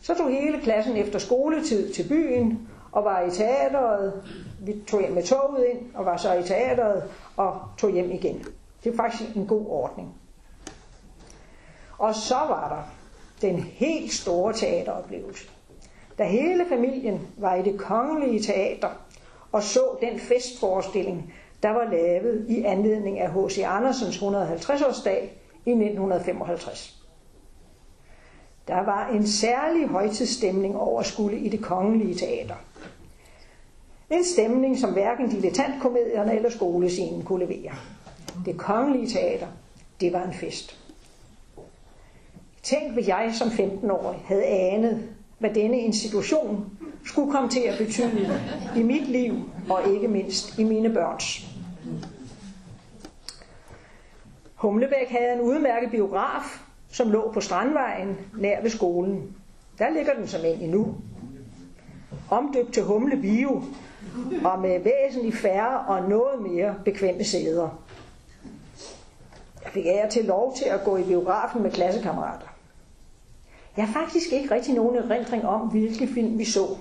[0.00, 4.22] Så tog hele klassen efter skoletid til byen og var i teateret.
[4.60, 7.02] Vi tog hjem med toget ind og var så i teateret
[7.36, 8.44] og tog hjem igen.
[8.84, 10.14] Det var faktisk en god ordning.
[11.98, 12.82] Og så var der
[13.48, 15.48] den helt store teateroplevelse.
[16.18, 18.88] Da hele familien var i det kongelige teater
[19.52, 23.58] og så den festforestilling, der var lavet i anledning af H.C.
[23.66, 25.30] Andersens 150-årsdag
[25.66, 27.02] i 1955.
[28.68, 32.54] Der var en særlig højtidsstemning over skulle i det kongelige teater.
[34.10, 37.72] En stemning, som hverken dilettantkomedierne eller skolescenen kunne levere.
[38.44, 39.46] Det kongelige teater,
[40.00, 40.85] det var en fest.
[42.66, 48.40] Tænk, hvis jeg som 15-årig havde anet, hvad denne institution skulle komme til at betyde
[48.76, 49.34] i mit liv,
[49.70, 51.46] og ikke mindst i mine børns.
[54.54, 59.36] Humlebæk havde en udmærket biograf, som lå på Strandvejen nær ved skolen.
[59.78, 60.94] Der ligger den som en endnu.
[62.30, 63.62] Omdøbt til Humle Bio,
[64.44, 67.82] og med væsentligt færre og noget mere bekvemme sæder.
[69.64, 72.55] Jeg fik ære til lov til at gå i biografen med klassekammerater.
[73.76, 76.76] Jeg har faktisk ikke rigtig nogen erindring om, hvilke film vi så.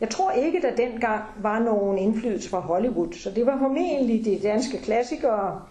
[0.00, 4.40] Jeg tror ikke, der dengang var nogen indflydelse fra Hollywood, så det var formentlig de
[4.42, 5.62] danske klassikere,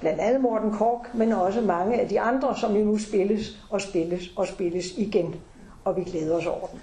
[0.00, 3.80] blandt andet Morten Kork, men også mange af de andre, som jo nu spilles og
[3.80, 5.34] spilles og spilles igen,
[5.84, 6.80] og vi glæder os over dem.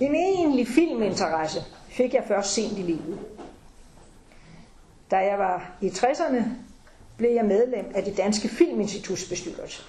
[0.00, 3.18] En egentlig filminteresse fik jeg først sent i livet.
[5.10, 6.42] Da jeg var i 60'erne,
[7.20, 9.82] blev jeg medlem af det danske filminstituts bestyrelse.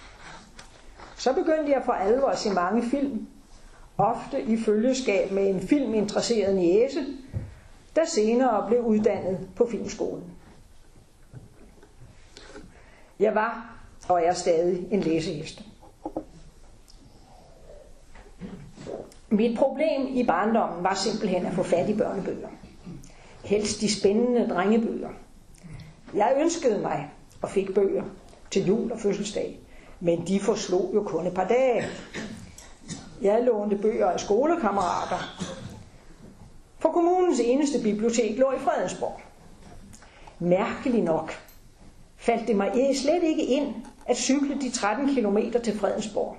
[1.15, 3.27] Så begyndte jeg for alvor at se mange film,
[3.97, 7.05] ofte i følgeskab med en filminteresseret næse,
[7.95, 10.23] der senere blev uddannet på filmskolen.
[13.19, 13.75] Jeg var
[14.09, 15.61] og er stadig en læsehest.
[19.29, 22.49] Mit problem i barndommen var simpelthen at få fat i børnebøger.
[23.45, 25.09] Helst de spændende drengebøger.
[26.13, 27.11] Jeg ønskede mig
[27.41, 28.03] og fik bøger
[28.51, 29.59] til jul og fødselsdag,
[29.99, 31.83] men de forslog jo kun et par dage.
[33.21, 35.47] Jeg lånte bøger af skolekammerater.
[36.79, 39.21] For kommunens eneste bibliotek lå i Fredensborg.
[40.39, 41.31] Mærkeligt nok
[42.17, 43.75] faldt det mig slet ikke ind
[44.05, 46.37] at cykle de 13 km til Fredensborg.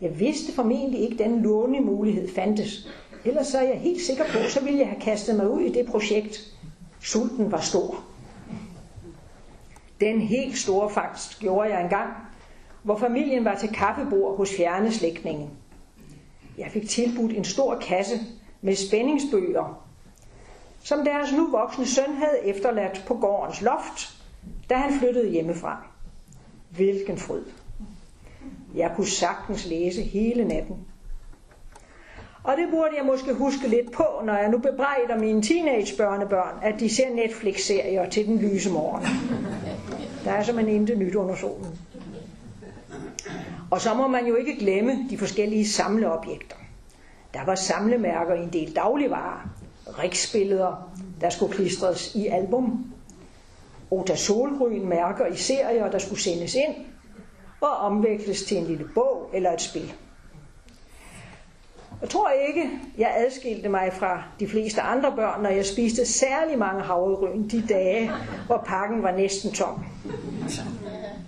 [0.00, 2.88] Jeg vidste formentlig ikke, den lånemulighed fandtes.
[3.24, 5.86] Ellers er jeg helt sikker på, så ville jeg have kastet mig ud i det
[5.86, 6.56] projekt.
[7.02, 8.04] Sulten var stor.
[10.00, 12.10] Den helt store fangst gjorde jeg engang,
[12.82, 15.50] hvor familien var til kaffebord hos fjerne slægtninge.
[16.58, 18.18] Jeg fik tilbudt en stor kasse
[18.60, 19.86] med spændingsbøger,
[20.80, 24.16] som deres nu voksne søn havde efterladt på gårdens loft,
[24.70, 25.86] da han flyttede hjemmefra.
[26.70, 27.42] Hvilken fryd!
[28.74, 30.76] Jeg kunne sagtens læse hele natten.
[32.44, 36.80] Og det burde jeg måske huske lidt på, når jeg nu bebrejder mine teenagebørnebørn, at
[36.80, 39.02] de ser Netflix-serier til den lyse morgen.
[40.26, 41.78] Der er simpelthen intet nyt under solen.
[43.70, 46.56] Og så må man jo ikke glemme de forskellige samleobjekter.
[47.34, 49.48] Der var samlemærker i en del dagligvarer,
[49.98, 52.92] riksbilleder, der skulle klistres i album,
[53.90, 56.74] Ota Solgryn mærker i serier, der skulle sendes ind,
[57.60, 59.92] og omveksles til en lille bog eller et spil.
[62.00, 66.58] Jeg tror ikke, jeg adskilte mig fra de fleste andre børn, når jeg spiste særlig
[66.58, 68.10] mange havregryn de dage,
[68.46, 69.84] hvor pakken var næsten tom.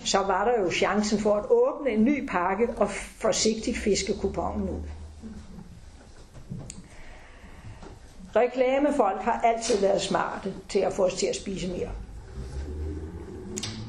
[0.04, 4.68] Så var der jo chancen for at åbne en ny pakke og forsigtigt fiske kupongen
[4.68, 4.80] ud.
[8.36, 11.88] Reklamefolk har altid været smarte til at få os til at spise mere.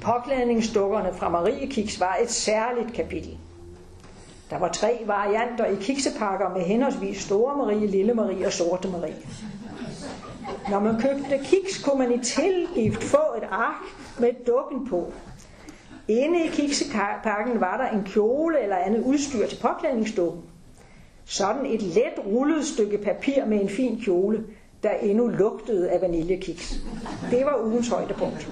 [0.01, 3.37] Påklædningsdukkerne fra Marie Kiks var et særligt kapitel.
[4.49, 9.15] Der var tre varianter i kiksepakker med henholdsvis Store Marie, Lille Marie og Sorte Marie.
[10.69, 13.81] Når man købte kiks, kunne man i tilgift få et ark
[14.19, 15.11] med dukken på.
[16.07, 20.41] Inde i kiksepakken var der en kjole eller andet udstyr til påklædningsdukken.
[21.25, 24.43] Sådan et let rullet stykke papir med en fin kjole,
[24.83, 26.79] der endnu lugtede af vaniljekiks.
[27.31, 28.49] Det var ugens højdepunkt.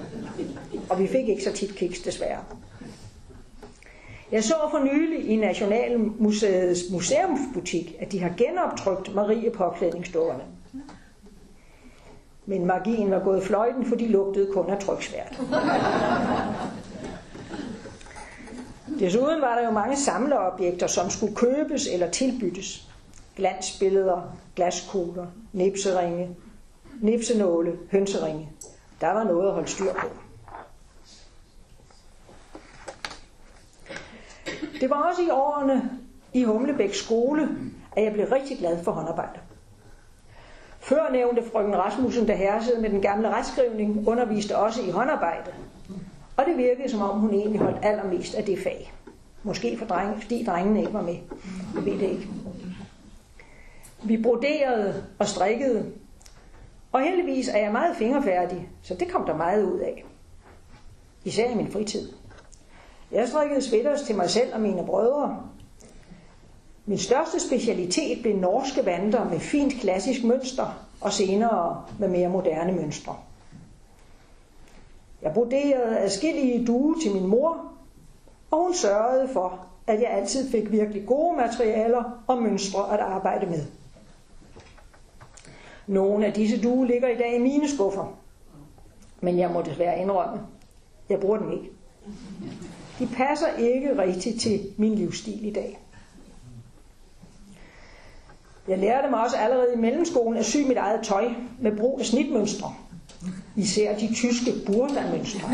[0.90, 2.40] Og vi fik ikke så tit kiks desværre.
[4.32, 10.42] Jeg så for nylig i Nationalmuseets museumsbutik, at de har genoptrykt Marie påklædningsdukkerne.
[12.46, 15.40] Men magien var gået fløjten, for de lugtede kun af tryksvært.
[18.98, 22.88] Desuden var der jo mange samlerobjekter, som skulle købes eller tilbyttes.
[23.36, 26.36] Glansbilleder, glaskugler, nipseringe,
[27.00, 28.48] nipsenåle, hønseringe.
[29.00, 30.06] Der var noget at holde styr på.
[34.80, 35.90] Det var også i årene
[36.32, 37.48] i Humlebæk skole,
[37.96, 39.40] at jeg blev rigtig glad for håndarbejde.
[40.80, 45.50] Før nævnte frøken Rasmussen, der herrede med den gamle retskrivning, underviste også i håndarbejde.
[46.36, 48.92] Og det virkede, som om hun egentlig holdt allermest af det fag.
[49.42, 51.16] Måske for drenge, fordi drengene ikke var med.
[51.74, 52.28] Jeg ved det ikke.
[54.02, 55.92] Vi broderede og strikkede.
[56.92, 60.04] Og heldigvis er jeg meget fingerfærdig, så det kom der meget ud af.
[61.24, 62.12] Især i min fritid.
[63.12, 65.42] Jeg strikkede sweaters til mig selv og mine brødre.
[66.86, 72.72] Min største specialitet blev norske vanter med fint klassisk mønster og senere med mere moderne
[72.72, 73.16] mønstre.
[75.22, 77.64] Jeg broderede adskillige due til min mor,
[78.50, 83.46] og hun sørgede for, at jeg altid fik virkelig gode materialer og mønstre at arbejde
[83.46, 83.62] med.
[85.86, 88.16] Nogle af disse due ligger i dag i mine skuffer,
[89.20, 90.40] men jeg må desværre indrømme,
[91.08, 91.77] jeg bruger dem ikke.
[92.98, 95.80] De passer ikke rigtigt til min livsstil i dag.
[98.68, 101.28] Jeg lærte mig også allerede i mellemskolen at sy mit eget tøj
[101.60, 102.74] med brug af snitmønstre.
[103.56, 105.50] Især de tyske burda-mønstre.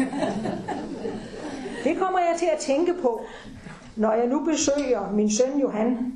[1.85, 3.21] Det kommer jeg til at tænke på,
[3.97, 6.13] når jeg nu besøger min søn Johan.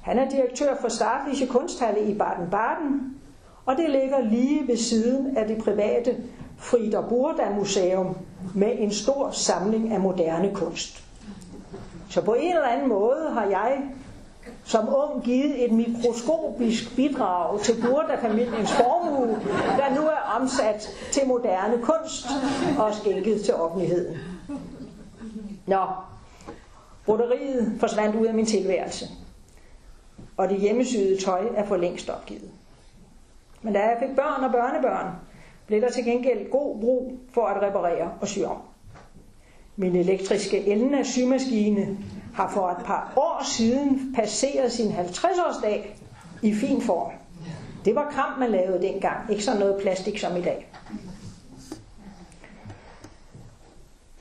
[0.00, 3.18] Han er direktør for Starfische Kunsthalle i Baden-Baden,
[3.66, 6.16] og det ligger lige ved siden af det private
[6.58, 8.16] Frieder Burda Museum
[8.54, 11.04] med en stor samling af moderne kunst.
[12.10, 13.82] Så på en eller anden måde har jeg
[14.64, 19.28] som ung givet et mikroskopisk bidrag til Burda-familiens formue,
[19.78, 22.26] der nu er omsat til moderne kunst
[22.78, 24.18] og skænket til offentligheden.
[25.66, 25.86] Nå,
[27.06, 29.06] broderiet forsvandt ud af min tilværelse,
[30.36, 32.50] og det hjemmesyede tøj er for længst opgivet.
[33.62, 35.06] Men da jeg fik børn og børnebørn,
[35.68, 38.56] blev der til gengæld god brug for at reparere og sy om.
[39.76, 41.98] Min elektriske Elna symaskine
[42.34, 45.96] har for et par år siden passeret sin 50-årsdag
[46.42, 47.12] i fin form.
[47.84, 50.68] Det var kram, man lavede dengang, ikke sådan noget plastik som i dag.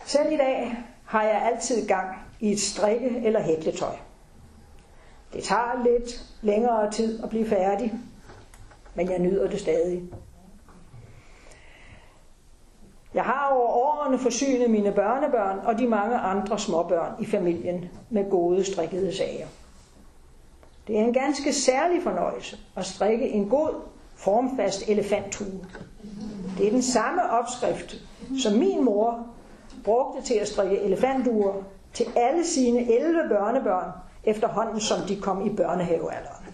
[0.05, 2.07] Selv i dag har jeg altid gang
[2.39, 3.95] i et strikke- eller hækletøj.
[5.33, 7.93] Det tager lidt længere tid at blive færdig,
[8.95, 10.03] men jeg nyder det stadig.
[13.13, 18.29] Jeg har over årene forsynet mine børnebørn og de mange andre småbørn i familien med
[18.29, 19.47] gode strikkede sager.
[20.87, 23.73] Det er en ganske særlig fornøjelse at strikke en god,
[24.15, 25.65] formfast elefanthue.
[26.57, 27.95] Det er den samme opskrift,
[28.43, 29.27] som min mor
[29.83, 31.53] brugte til at strikke elefantduer
[31.93, 33.91] til alle sine 11 børnebørn,
[34.23, 36.45] efterhånden som de kom i børnehavealderen.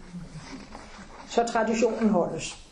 [1.28, 2.63] Så traditionen holdes.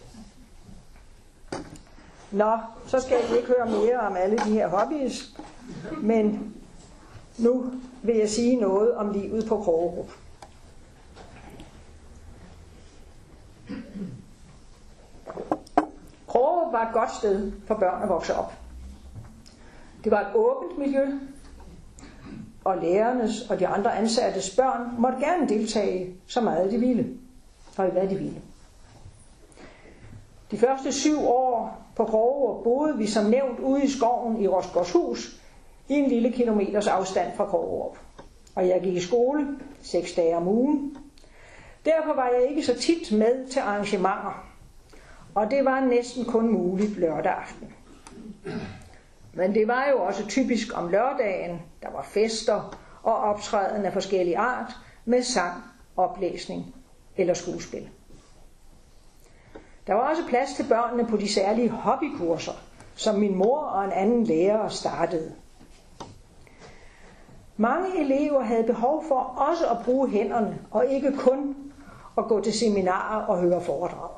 [2.31, 2.57] Nå,
[2.87, 5.35] så skal jeg ikke høre mere om alle de her hobbies,
[6.01, 6.55] men
[7.37, 7.65] nu
[8.01, 10.11] vil jeg sige noget om livet på Krogerup.
[16.27, 18.53] Krogerup var et godt sted for børn at vokse op.
[20.03, 21.05] Det var et åbent miljø,
[22.63, 27.17] og lærernes og de andre ansattes børn måtte gerne deltage så meget de ville,
[27.77, 28.41] og i hvad de ville.
[30.51, 35.41] De første syv år på Krogerup boede vi som nævnt ude i skoven i Rosgårdshus
[35.89, 37.97] i en lille kilometers afstand fra Krogerup.
[38.55, 39.47] Og jeg gik i skole
[39.81, 40.97] seks dage om ugen.
[41.85, 44.45] Derfor var jeg ikke så tit med til arrangementer,
[45.35, 47.73] og det var næsten kun muligt lørdag aften.
[49.33, 54.37] Men det var jo også typisk om lørdagen, der var fester og optræden af forskellige
[54.37, 54.73] art
[55.05, 55.63] med sang,
[55.97, 56.75] oplæsning
[57.17, 57.89] eller skuespil.
[59.91, 62.51] Der var også plads til børnene på de særlige hobbykurser,
[62.95, 65.33] som min mor og en anden lærer startede.
[67.57, 71.55] Mange elever havde behov for også at bruge hænderne, og ikke kun
[72.17, 74.09] at gå til seminarer og høre foredrag.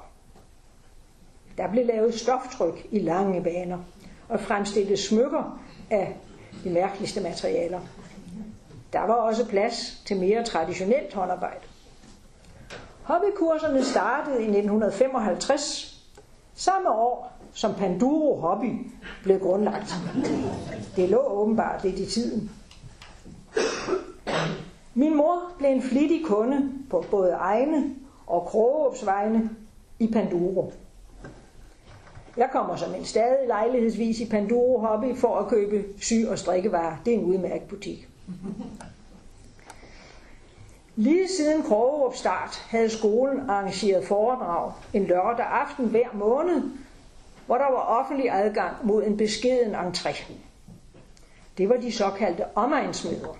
[1.57, 3.79] Der blev lavet stoftryk i lange baner
[4.29, 5.59] og fremstillet smykker
[5.91, 6.17] af
[6.63, 7.79] de mærkeligste materialer.
[8.93, 11.65] Der var også plads til mere traditionelt håndarbejde.
[13.03, 16.01] Hobbykurserne startede i 1955,
[16.53, 18.87] samme år som Panduro Hobby
[19.23, 19.95] blev grundlagt.
[20.95, 22.51] Det lå åbenbart lidt i tiden.
[24.93, 27.95] Min mor blev en flittig kunde på både egne
[28.27, 29.49] og Krogerups vegne
[29.99, 30.73] i Panduro.
[32.37, 36.95] Jeg kommer som en stadig lejlighedsvis i Panduro Hobby for at købe sy- og strikkevarer.
[37.05, 38.07] Det er en udmærket butik.
[40.95, 46.61] Lige siden Krogerup start havde skolen arrangeret foredrag en lørdag aften hver måned,
[47.45, 50.31] hvor der var offentlig adgang mod en beskeden entré.
[51.57, 53.37] Det var de såkaldte omegnsmøder.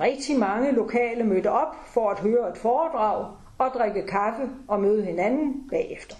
[0.00, 3.26] Rigtig mange lokale mødte op for at høre et foredrag
[3.58, 6.16] og drikke kaffe og møde hinanden bagefter.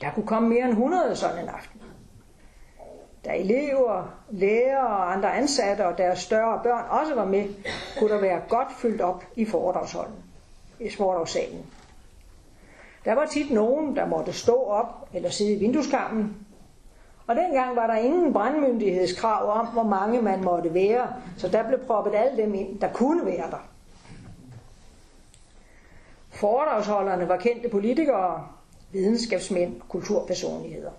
[0.00, 1.80] Der kunne komme mere end 100 sådan en aften.
[3.24, 7.48] Da elever, lærere og andre ansatte og deres større børn også var med,
[7.98, 10.14] kunne der være godt fyldt op i foredragsholden,
[10.80, 11.66] i foredragssalen.
[13.04, 16.36] Der var tit nogen, der måtte stå op eller sidde i vindueskarmen,
[17.26, 21.78] Og dengang var der ingen brandmyndighedskrav om, hvor mange man måtte være, så der blev
[21.86, 23.68] proppet alle dem ind, der kunne være der.
[26.30, 28.46] Foredragsholderne var kendte politikere,
[28.92, 30.90] videnskabsmænd og kulturpersonligheder.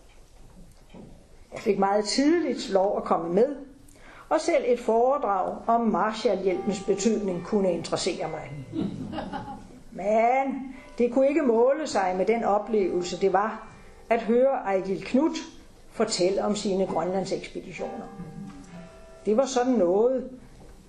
[1.54, 3.56] Jeg fik meget tidligt lov at komme med,
[4.30, 8.51] og selv et foredrag om Marshallhjælpens betydning kunne interessere mig.
[9.91, 13.68] Men det kunne ikke måle sig med den oplevelse, det var
[14.10, 15.36] at høre Ejgil Knut
[15.91, 18.06] fortælle om sine Grønlandsekspeditioner.
[19.26, 20.30] Det var sådan noget,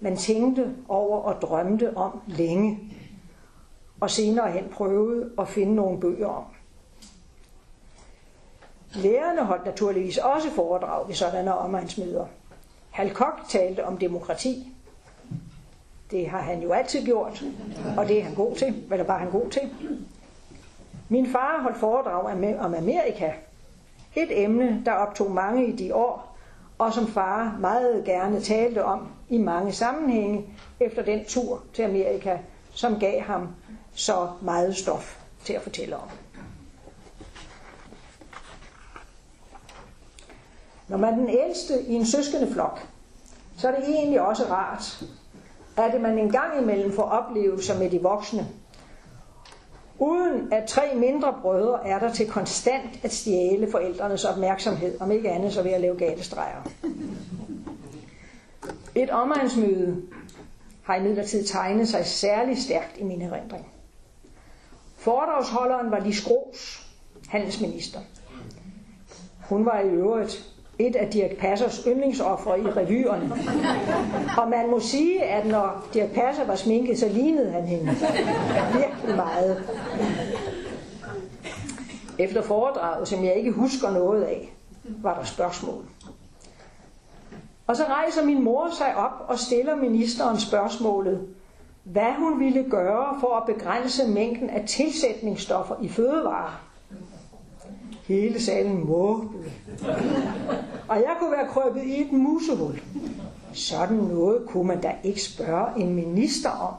[0.01, 2.79] man tænkte over og drømte om længe,
[4.01, 6.45] og senere hen prøvede at finde nogle bøger om.
[8.95, 12.27] Lærerne holdt naturligvis også foredrag ved sådanne omegnsmøder.
[12.91, 13.17] Hal
[13.49, 14.73] talte om demokrati.
[16.11, 17.45] Det har han jo altid gjort,
[17.97, 19.63] og det er han god til, eller var han god til.
[21.09, 22.25] Min far holdt foredrag
[22.59, 23.33] om Amerika.
[24.17, 26.37] Et emne, der optog mange i de år,
[26.79, 30.47] og som far meget gerne talte om i mange sammenhænge
[30.81, 32.39] efter den tur til Amerika,
[32.71, 33.49] som gav ham
[33.95, 36.09] så meget stof til at fortælle om.
[40.89, 42.87] Når man er den ældste i en søskende flok,
[43.59, 45.05] så er det egentlig også rart,
[45.77, 48.49] at man en gang imellem får oplevelser med de voksne.
[49.99, 55.31] Uden at tre mindre brødre er der til konstant at stjæle forældrenes opmærksomhed, om ikke
[55.31, 56.63] andet så ved at lave gale streger.
[58.95, 60.03] Et omegnsmøde
[60.83, 63.69] har imidlertid tegnet sig særlig stærkt i min erindring.
[64.97, 66.87] Foredragsholderen var Lis Gros,
[67.29, 68.01] handelsminister.
[69.49, 73.33] Hun var i øvrigt et af Dirk Passers yndlingsoffre i revyerne.
[74.43, 77.87] Og man må sige, at når Dirk Passer var sminket, så lignede han hende
[78.73, 79.63] virkelig meget.
[82.19, 84.53] Efter foredraget, som jeg ikke husker noget af,
[84.85, 85.85] var der spørgsmål.
[87.67, 91.29] Og så rejser min mor sig op og stiller ministeren spørgsmålet,
[91.85, 96.61] hvad hun ville gøre for at begrænse mængden af tilsætningsstoffer i fødevarer.
[98.07, 99.51] Hele salen måbede.
[100.89, 102.81] Og jeg kunne være krøbet i et musehul.
[103.53, 106.75] Sådan noget kunne man da ikke spørge en minister om.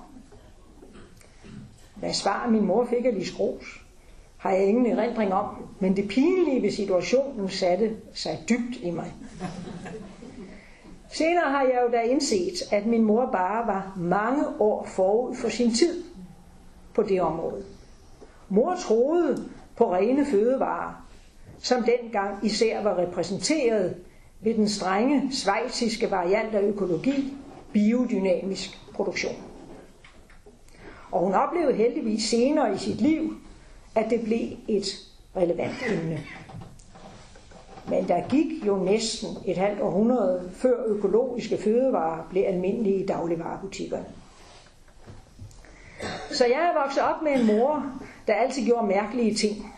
[1.95, 3.82] Hvad svar min mor fik af Lis Gros,
[4.38, 5.45] har jeg ingen erindring om,
[5.80, 9.13] men det pinlige ved situationen satte sig dybt i mig.
[11.09, 15.49] Senere har jeg jo da indset, at min mor bare var mange år forud for
[15.49, 16.03] sin tid
[16.93, 17.63] på det område.
[18.49, 21.04] Mor troede på rene fødevarer,
[21.59, 23.95] som dengang især var repræsenteret
[24.41, 27.33] ved den strenge svejtiske variant af økologi,
[27.73, 29.35] biodynamisk produktion.
[31.11, 33.33] Og hun oplevede heldigvis senere i sit liv,
[33.95, 34.85] at det blev et
[35.35, 36.19] relevant emne.
[37.89, 44.05] Men der gik jo næsten et halvt århundrede, før økologiske fødevarer blev almindelige i dagligvarerbutikkerne.
[46.31, 47.85] Så jeg er vokset op med en mor,
[48.27, 49.74] der altid gjorde mærkelige ting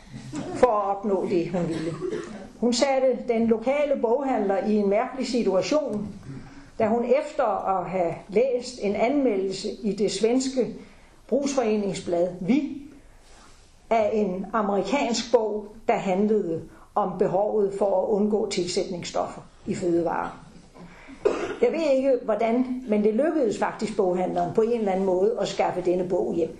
[0.55, 1.91] for at opnå det, hun ville.
[2.59, 6.07] Hun satte den lokale boghandler i en mærkelig situation,
[6.79, 10.75] da hun efter at have læst en anmeldelse i det svenske
[11.27, 12.81] brugsforeningsblad Vi
[13.89, 16.61] af en amerikansk bog, der handlede
[16.95, 20.43] om behovet for at undgå tilsætningsstoffer i fødevarer.
[21.61, 25.47] Jeg ved ikke hvordan, men det lykkedes faktisk boghandleren på en eller anden måde at
[25.47, 26.57] skaffe denne bog hjem.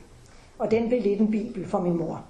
[0.60, 2.26] Og den blev lidt en bibel for min mor.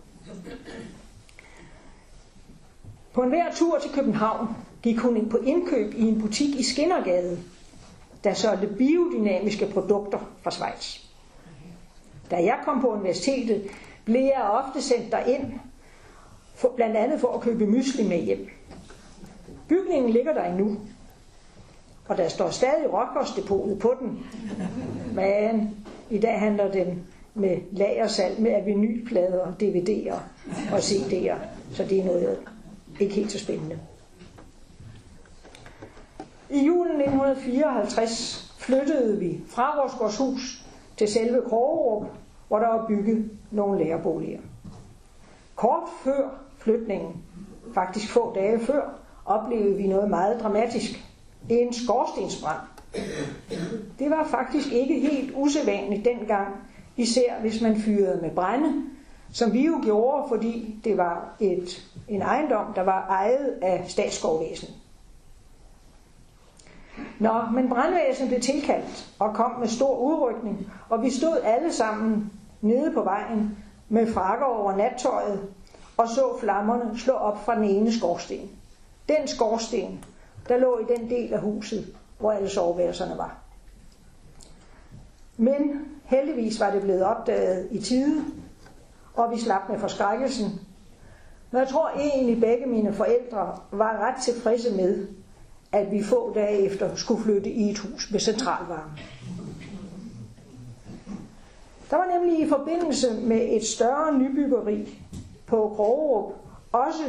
[3.18, 4.48] På en hver tur til København
[4.82, 7.40] gik hun på indkøb i en butik i Skinnergade,
[8.24, 11.00] der solgte biodynamiske produkter fra Schweiz.
[12.32, 13.64] Da jeg kom på universitetet,
[14.06, 15.54] blev jeg ofte sendt derind
[16.56, 18.50] for, blandt andet for at købe mysli med hjem.
[19.70, 20.78] Bygningen ligger der endnu,
[22.08, 23.40] og der står stadig Rockers
[23.80, 24.26] på den.
[25.16, 25.78] Men
[26.10, 27.04] i dag handler den
[27.34, 30.20] med lagersalg med avinylplader, DVD'er
[30.74, 31.38] og CD'er,
[31.74, 32.38] så det er noget
[33.00, 33.80] ikke helt så spændende.
[36.50, 40.66] I julen 1954 flyttede vi fra vores hus
[40.98, 42.08] til selve Krogerup,
[42.48, 44.40] hvor der var bygget nogle lærerboliger.
[45.56, 47.24] Kort før flytningen,
[47.74, 51.04] faktisk få dage før, oplevede vi noget meget dramatisk.
[51.50, 52.62] En skorstensbrand.
[54.00, 56.56] Det var faktisk ikke helt usædvanligt dengang,
[56.98, 58.84] især hvis man fyrede med brænde,
[59.32, 64.74] som vi jo gjorde, fordi det var et, en ejendom, der var ejet af statsskovvæsenet.
[67.20, 72.32] Nå, men brandvæsenet blev tilkaldt og kom med stor udrykning, og vi stod alle sammen
[72.62, 73.58] nede på vejen
[73.90, 75.50] med frakker over nattøjet
[75.98, 78.50] og så flammerne slå op fra den ene skorsten.
[79.10, 80.06] Den skorsten,
[80.50, 83.38] der lå i den del af huset, hvor alle soveværelserne var.
[85.38, 88.24] Men heldigvis var det blevet opdaget i tide,
[89.18, 90.60] og vi slap med forskrækkelsen.
[91.52, 95.08] Men jeg tror egentlig begge mine forældre var ret tilfredse med,
[95.72, 98.92] at vi få dage efter skulle flytte i et hus med centralvarme.
[101.90, 105.04] Der var nemlig i forbindelse med et større nybyggeri
[105.46, 106.34] på Krogerup
[106.72, 107.04] også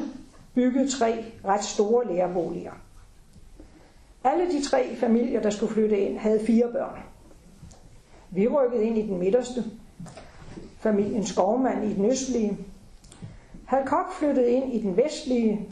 [0.55, 2.73] bygget tre ret store lærerboliger.
[4.25, 6.99] Alle de tre familier, der skulle flytte ind, havde fire børn.
[8.31, 9.65] Vi rykkede ind i den midterste,
[10.81, 12.59] familien Skovmand i den østlige.
[13.65, 15.69] Hal Kok flyttede ind i den vestlige,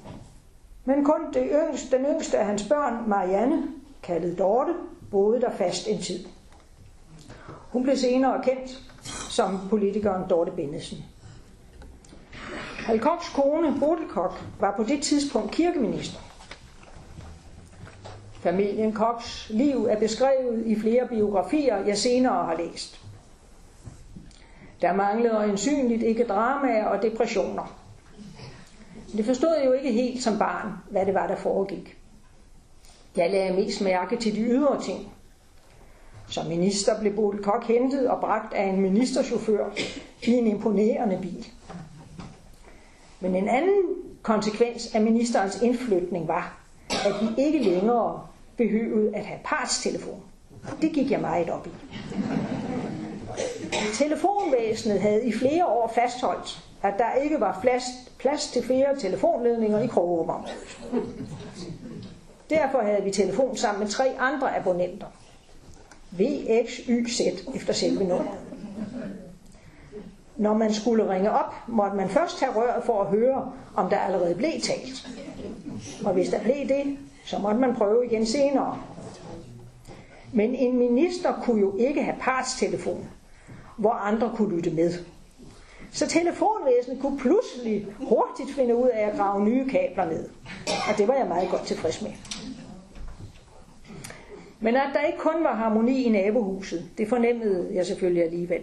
[0.84, 3.62] men kun det yngste, den yngste af hans børn, Marianne,
[4.02, 4.72] kaldet Dorte,
[5.11, 6.24] boede der fast en tid.
[7.72, 8.82] Hun blev senere kendt
[9.30, 10.98] som politikeren Dorte Bennedsen.
[12.86, 16.20] Halkoks kone, Bodil Kok, var på det tidspunkt kirkeminister.
[18.40, 23.05] Familien Koks liv er beskrevet i flere biografier, jeg senere har læst.
[24.83, 27.77] Der manglede øjensynligt ikke dramaer og depressioner.
[29.16, 31.97] Det forstod jeg jo ikke helt som barn, hvad det var, der foregik.
[33.16, 35.12] Jeg lagde mest mærke til de ydre ting.
[36.29, 39.66] Som minister blev Bodil Kok hentet og bragt af en ministerchauffør
[40.22, 41.47] i en imponerende bil.
[43.20, 43.83] Men en anden
[44.22, 46.59] konsekvens af ministerens indflytning var,
[46.91, 50.22] at vi ikke længere behøvede at have partstelefon.
[50.83, 51.70] Det gik jeg meget op i.
[53.95, 57.84] Telefonvæsenet havde i flere år fastholdt, at der ikke var plads,
[58.18, 60.57] plads til flere telefonledninger i Krogåbområdet.
[62.51, 65.07] Derfor havde vi telefon sammen med tre andre abonnenter.
[66.11, 67.20] VXYZ
[67.55, 68.39] efter selve nummeret.
[70.37, 73.99] Når man skulle ringe op, måtte man først have røret for at høre, om der
[73.99, 75.09] allerede blev talt.
[76.05, 78.78] Og hvis der blev det, så måtte man prøve igen senere.
[80.32, 83.09] Men en minister kunne jo ikke have partstelefon,
[83.77, 84.93] hvor andre kunne lytte med.
[85.93, 90.29] Så telefonvæsenet kunne pludselig hurtigt finde ud af at grave nye kabler ned.
[90.66, 92.11] Og det var jeg meget godt tilfreds med.
[94.61, 98.62] Men at der ikke kun var harmoni i nabohuset, det fornemmede jeg selvfølgelig alligevel.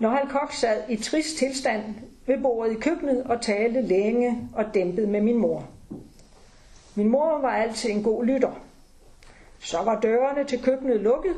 [0.00, 1.82] Når han Kok sad i trist tilstand
[2.26, 5.68] ved bordet i køkkenet og talte længe og dæmpet med min mor.
[6.94, 8.52] Min mor var altid en god lytter.
[9.58, 11.34] Så var dørene til køkkenet lukket,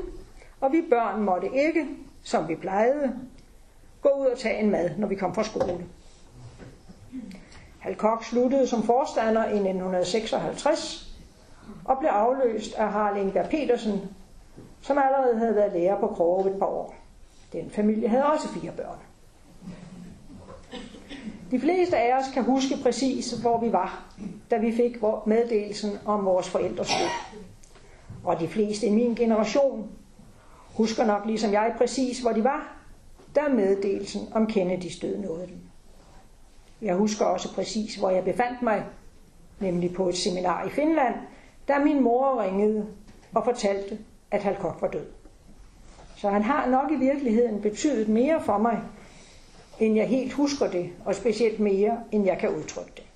[0.60, 1.86] og vi børn måtte ikke,
[2.28, 3.12] som vi plejede,
[4.02, 5.86] gå ud og tage en mad, når vi kom fra skole.
[7.78, 11.14] Halcock sluttede som forstander i 1956
[11.84, 14.00] og blev afløst af Harald Ingeberg Petersen,
[14.80, 16.94] som allerede havde været lærer på Kroge et par år.
[17.52, 18.98] Den familie havde også fire børn.
[21.50, 24.04] De fleste af os kan huske præcis, hvor vi var,
[24.50, 27.40] da vi fik meddelelsen om vores forældres død.
[28.24, 29.90] Og de fleste i min generation
[30.78, 32.76] husker nok ligesom jeg præcis, hvor de var,
[33.34, 35.60] da meddelelsen om Kennedys død nåede dem.
[36.82, 38.84] Jeg husker også præcis, hvor jeg befandt mig,
[39.60, 41.14] nemlig på et seminar i Finland,
[41.68, 42.86] da min mor ringede
[43.34, 43.98] og fortalte,
[44.30, 45.06] at Halkok var død.
[46.16, 48.82] Så han har nok i virkeligheden betydet mere for mig,
[49.80, 53.07] end jeg helt husker det, og specielt mere, end jeg kan udtrykke det.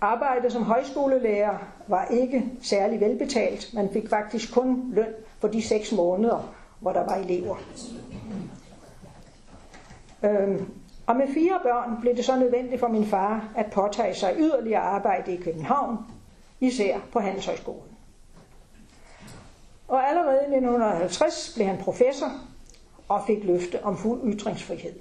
[0.00, 3.74] Arbejdet som højskolelærer var ikke særlig velbetalt.
[3.74, 7.56] Man fik faktisk kun løn for de seks måneder, hvor der var elever.
[10.22, 10.66] Øhm,
[11.06, 14.80] og med fire børn blev det så nødvendigt for min far at påtage sig yderligere
[14.80, 15.98] arbejde i København,
[16.60, 17.94] især på Handelshøjskolen.
[19.88, 22.30] Og allerede i 1950 blev han professor
[23.08, 24.94] og fik løfte om fuld ytringsfrihed.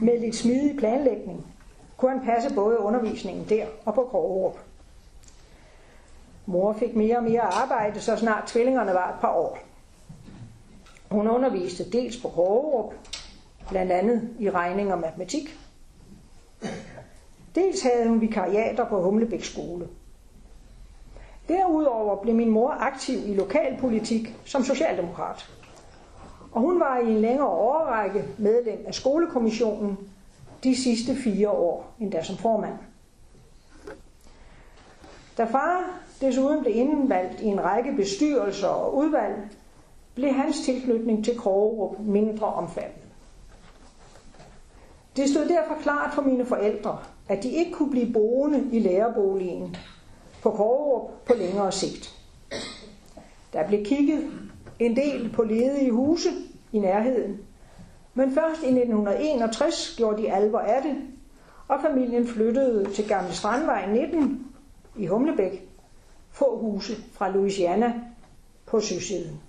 [0.00, 1.46] Med lidt smidig planlægning
[2.00, 4.58] kunne han passe både undervisningen der og på Krogerup.
[6.46, 9.58] Mor fik mere og mere arbejde, så snart tvillingerne var et par år.
[11.10, 12.94] Hun underviste dels på Krogerup,
[13.70, 15.58] blandt andet i regning og matematik.
[17.54, 19.88] Dels havde hun vikariater på Humlebæk skole.
[21.48, 25.50] Derudover blev min mor aktiv i lokalpolitik som socialdemokrat.
[26.52, 29.98] Og hun var i en længere årrække medlem af skolekommissionen
[30.64, 32.74] de sidste fire år, endda som formand.
[35.38, 39.34] Da far desuden blev indvalgt i en række bestyrelser og udvalg,
[40.14, 43.06] blev hans tilknytning til Krogerup mindre omfattende.
[45.16, 46.98] Det stod derfor klart for mine forældre,
[47.28, 49.76] at de ikke kunne blive boende i lærerboligen
[50.42, 52.18] på Krogerup på længere sigt.
[53.52, 54.30] Der blev kigget
[54.78, 56.28] en del på ledige huse
[56.72, 57.40] i nærheden,
[58.14, 60.96] men først i 1961 gjorde de alvor af det,
[61.68, 64.46] og familien flyttede til Gamle Strandvej 19
[64.96, 65.68] i Humlebæk,
[66.30, 67.94] få huse fra Louisiana
[68.66, 69.40] på sydsiden.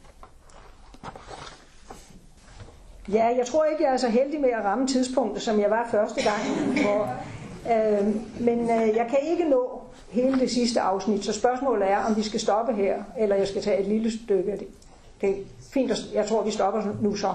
[3.11, 5.87] Ja, jeg tror ikke, jeg er så heldig med at ramme tidspunktet, som jeg var
[5.91, 6.39] første gang.
[6.81, 7.09] Hvor,
[7.73, 8.07] øh,
[8.39, 12.23] men øh, jeg kan ikke nå hele det sidste afsnit, så spørgsmålet er, om vi
[12.23, 14.67] skal stoppe her, eller jeg skal tage et lille stykke af det.
[15.21, 15.33] Det er
[15.73, 17.33] fint, jeg tror, vi stopper nu så.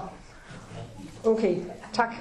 [1.23, 1.61] Okay,
[1.91, 2.13] tak.